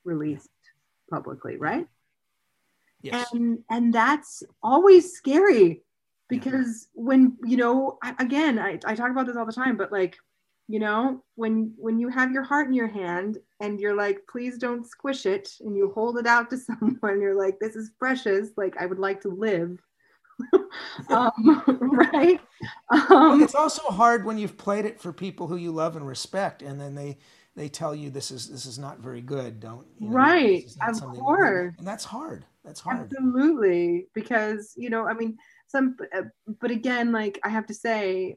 [0.05, 0.51] released
[1.11, 1.89] publicly, right?
[3.03, 3.27] yes.
[3.33, 5.83] And and that's always scary
[6.29, 9.91] because when you know I, again I, I talk about this all the time but
[9.91, 10.17] like
[10.73, 11.01] you know
[11.35, 15.27] when when you have your heart in your hand and you're like please don't squish
[15.27, 18.45] it and you hold it out to someone you're like this is precious.
[18.57, 19.73] Like i would like to live.
[21.11, 22.41] Um, right?
[23.11, 26.63] Um, it's also hard when you've played it for people who you love and respect
[26.63, 27.19] and then they
[27.57, 29.61] they tell you this is this is not very good.
[29.61, 31.75] Don't you know, Right, this is not of something that we- course.
[31.79, 32.45] and that's hard.
[32.65, 33.01] That's hard.
[33.13, 36.23] Absolutely, because you know, I mean, some, uh,
[36.61, 38.37] but again, like I have to say,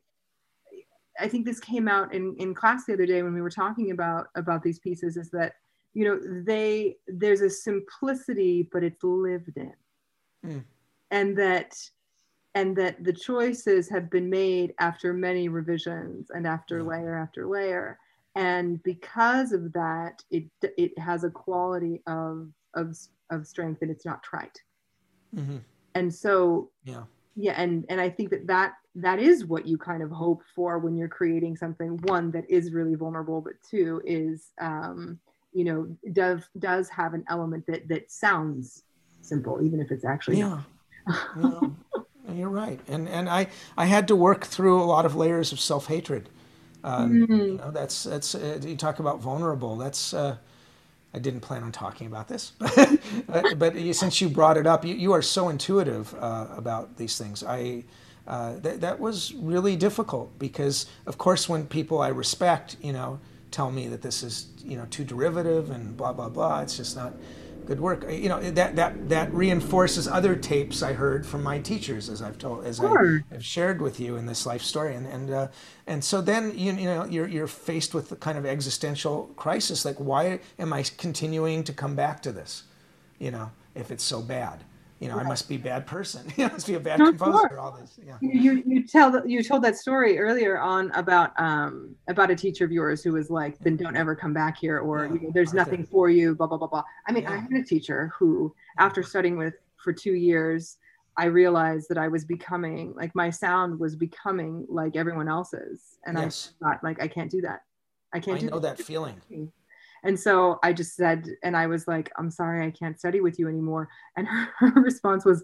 [1.19, 3.91] I think this came out in in class the other day when we were talking
[3.91, 5.17] about about these pieces.
[5.17, 5.53] Is that
[5.93, 9.73] you know they there's a simplicity, but it's lived in,
[10.45, 10.63] Mm.
[11.11, 11.75] and that
[12.55, 16.83] and that the choices have been made after many revisions and after Yeah.
[16.89, 17.97] layer after layer
[18.35, 22.97] and because of that it it has a quality of of
[23.29, 24.61] of strength and it's not trite
[25.33, 25.57] hmm
[25.95, 27.03] and so yeah
[27.35, 30.77] yeah and and i think that that that is what you kind of hope for
[30.79, 31.97] when you're creating something.
[32.03, 35.19] One that is really vulnerable but two is um
[35.53, 38.83] you know does does have an element that that sounds
[39.21, 40.59] simple even if it's actually yeah.
[41.35, 41.69] Yeah,
[42.33, 42.79] you're right.
[42.87, 46.29] And and i i had to work through a lot of layers of self-hatred.
[46.83, 47.51] Um, Mm.
[47.51, 49.77] you know that's that's uh, you talk about vulnerable.
[49.77, 50.37] That's uh,
[51.13, 52.53] i didn't plan on talking about this
[53.27, 56.97] but, but you, since you brought it up you, you are so intuitive uh, about
[56.97, 57.43] these things.
[57.43, 57.83] I
[58.27, 63.19] uh, that, that was really difficult because of course when people i respect you know
[63.51, 66.95] tell me that this is you know too derivative and blah blah blah it's just
[66.95, 67.13] not
[67.65, 68.09] good work.
[68.09, 72.37] You know that that that reinforces other tapes i heard from my teachers as i've
[72.37, 73.23] told as Sure.
[73.31, 74.95] i have shared with you in this life story.
[74.95, 75.47] And and uh,
[75.87, 79.85] and so then you, you know you're you're faced with the kind of existential crisis
[79.85, 82.63] like why am i continuing to come back to this
[83.19, 84.63] you know if it's so bad
[85.03, 87.49] you know i must be a bad person i must be a bad No, composer
[87.49, 87.59] sure.
[87.59, 92.31] all this yeah you you tell you told that story earlier on about um about
[92.31, 95.13] a teacher of yours who was like then don't ever come back here or Yeah,
[95.13, 95.57] you know, there's Arthur.
[95.71, 99.03] nothing for you blah blah blah blah i mean i had a teacher who after
[99.03, 100.77] studying with for two years
[101.15, 106.17] I realized that I was becoming like my sound was becoming like everyone else's, and
[106.17, 106.53] Yes.
[106.59, 107.61] I thought like I can't do that.
[108.15, 109.21] I can't I do know that feeling.
[110.03, 113.39] And so I just said, and I was like, I'm sorry, I can't study with
[113.39, 113.89] you anymore.
[114.17, 115.43] And her, her response was,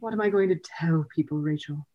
[0.00, 1.86] What am I going to tell people, Rachel?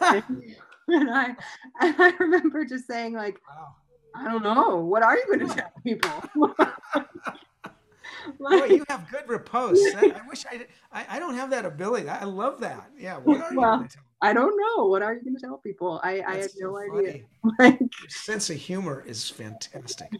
[0.00, 1.36] and I,
[1.80, 3.74] and I remember just saying, like, Wow.
[4.14, 4.76] I don't know.
[4.78, 6.54] What are you going to tell people?
[8.40, 9.78] Like, you have good repose.
[9.94, 12.08] I, I wish I, I I don't have that ability.
[12.08, 12.90] I love that.
[12.98, 13.18] Yeah.
[13.18, 14.04] What are you Well, going to tell?
[14.20, 14.86] I don't know.
[14.86, 16.00] What are you going to tell people?
[16.02, 17.22] I, I have no idea.
[17.58, 20.10] Like, Your sense of humor is fantastic.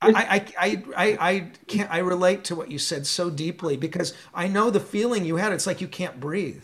[0.00, 0.10] I,
[0.58, 4.46] I, I, I, I can't, I relate to what you said so deeply because I
[4.46, 5.52] know the feeling you had.
[5.52, 6.62] It's like you can't breathe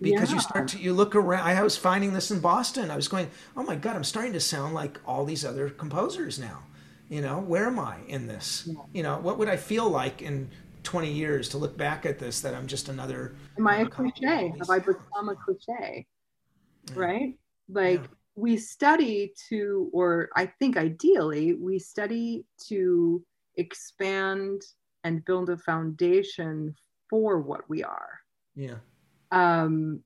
[0.00, 0.36] because Yeah.
[0.36, 1.46] you start to, you look around.
[1.46, 2.90] I was finding this in Boston.
[2.90, 6.38] I was going, oh my God, I'm starting to sound like all these other composers
[6.38, 6.62] now.
[7.08, 8.68] You know, where am I in this?
[8.92, 10.50] You know, what would I feel like in
[10.84, 13.34] 20 years to look back at this that I'm just another.
[13.58, 14.54] am I a copy of all cliche?
[14.58, 16.06] Have I become a cliche?
[16.84, 16.94] Yeah.
[16.94, 17.34] Right?
[17.68, 18.06] Like, Yeah.
[18.40, 23.22] We study to, or I think ideally, we study to
[23.56, 24.62] expand
[25.04, 26.74] and build a foundation
[27.08, 28.20] for what we are.
[28.54, 28.76] Yeah.
[29.30, 30.02] Um,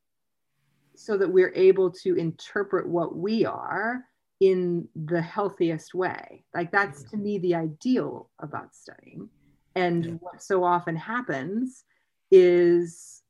[0.97, 4.05] so that we're able to interpret what we are
[4.41, 6.45] in the healthiest way.
[6.55, 9.30] Like, that's to me the ideal about studying.
[9.76, 10.12] And Yeah.
[10.20, 11.85] what so often happens
[12.30, 13.22] is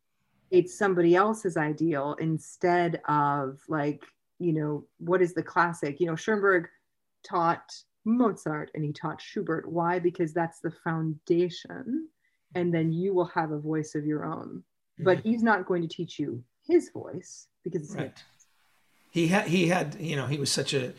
[0.50, 4.02] it's somebody else's ideal instead of like
[4.38, 6.00] you know what is the classic?
[6.00, 6.68] You know schoenberg
[7.26, 7.72] taught
[8.04, 9.70] mozart and he taught schubert.
[9.70, 9.98] Why?
[9.98, 12.08] Because that's the foundation.
[12.54, 14.62] And then you will have a voice of your own.
[14.98, 15.30] But mm-hmm.
[15.30, 18.22] he's not going to teach you his voice because it's Right.
[19.10, 20.92] He had he had you know he was such a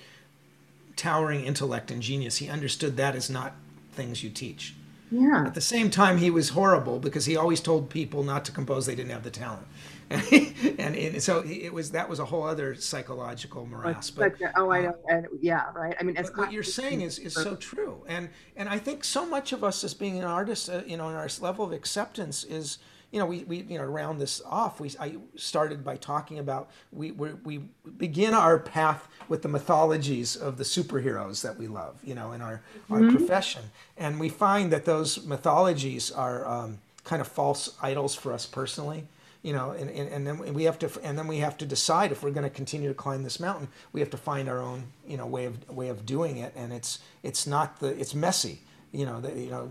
[0.96, 2.38] towering intellect and genius.
[2.38, 3.56] He understood that is not
[3.92, 4.74] things you teach.
[5.12, 8.52] Yeah At the same time, he was horrible because he always told people not to
[8.52, 9.68] compose; they didn't have the talent.
[10.12, 14.12] And, and, and so it was that was a whole other psychological morass.
[14.12, 17.18] but, But, oh i know and yeah right i mean as what you're saying is,
[17.18, 20.70] is so true, and and I think so much of us as being an artist,
[20.70, 22.78] uh, you know, in our level of acceptance is,
[23.12, 24.80] you know, we, we you know round this off.
[24.80, 27.62] We I started by talking about we we we
[27.98, 32.42] begin our path with the mythologies of the superheroes that we love, you know, in
[32.42, 33.64] our our profession,
[33.98, 39.06] and we find that those mythologies are um, kind of false idols for us personally
[39.44, 42.12] you know and, and, and then we have to and then we have to decide
[42.12, 44.86] if we're going to continue to climb this mountain we have to find our own
[45.08, 46.54] you know way of way of doing it.
[46.56, 48.62] And it's it's not the it's messy
[48.96, 49.70] you know the, you know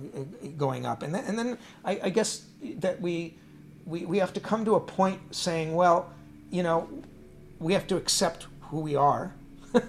[0.56, 1.02] going up.
[1.02, 2.44] And then and then I, I guess
[2.78, 3.34] that we,
[3.86, 6.12] we we have to come to a point saying well
[6.50, 6.88] you know
[7.58, 9.34] we have to accept who we are.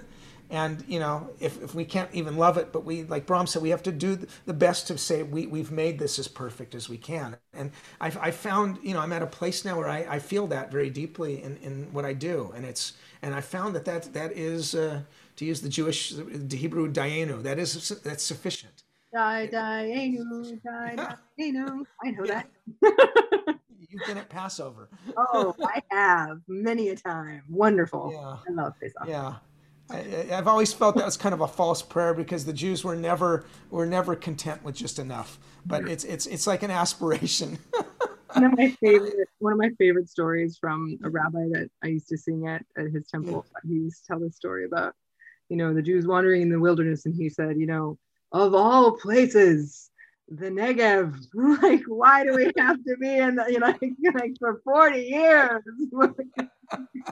[0.48, 3.64] And you know if, if we can't even love it but we like Brahms said
[3.64, 6.88] we have to do the best to say we, we've made this as perfect as
[6.88, 7.36] we can.
[7.52, 10.46] And I, I found you know I'm at a place now where I, I feel
[10.48, 12.54] that very deeply in, in what I do.
[12.56, 15.02] And it's and I found that that, that is uh,
[15.38, 18.85] to use the Jewish the Hebrew dayenu that is that's sufficient
[19.20, 21.86] die die anu, die die anu.
[22.04, 22.48] i know that
[23.90, 28.38] you've been at Passover oh i have many a time wonderful Yeah.
[28.48, 29.08] i love Pesach.
[29.08, 29.36] Yeah.
[29.90, 32.96] I, I've always felt that was kind of a false prayer because the Jews were
[32.96, 35.38] never were never content with just enough.
[35.64, 35.90] But mm.
[35.92, 37.60] it's it's it's like an aspiration.
[38.34, 42.08] one of my favorite one of my favorite stories from a rabbi that I used
[42.10, 43.46] to sing at at his temple.
[43.64, 44.96] He used to tell this story about,
[45.50, 48.00] you know, the Jews wandering in the wilderness, and he said, you know,
[48.32, 49.90] of all places,
[50.30, 51.16] the Negev.
[51.62, 53.82] Like, why do we have to be in the, you know, like,
[54.16, 55.62] like for forty years?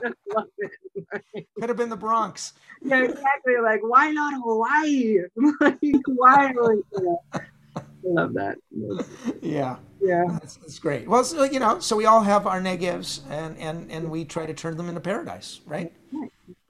[0.02, 1.46] Just love it.
[1.60, 2.54] Could have been the Bronx.
[2.82, 3.54] yeah, exactly.
[3.62, 5.18] Like, why not Hawaii?
[5.60, 5.78] like,
[6.08, 6.52] why?
[6.60, 7.16] Like.
[7.76, 8.58] I love that.
[9.40, 10.24] Yeah, Yeah.
[10.28, 11.08] that's, that's great.
[11.08, 14.44] Well, so, you know, so we all have our negatives, and and and we try
[14.44, 15.92] to turn them into paradise, right?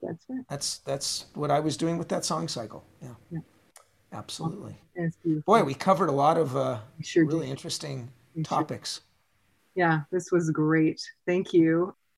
[0.01, 0.45] That's right.
[0.49, 2.85] That's that's what I was doing with that song cycle.
[3.01, 3.39] Yeah, Yeah.
[4.11, 4.75] Absolutely.
[5.45, 7.51] Boy, we covered a lot of uh, sure really did.
[7.51, 9.01] interesting We sure topics.
[9.75, 11.01] Yeah, this was great.
[11.25, 11.95] Thank you.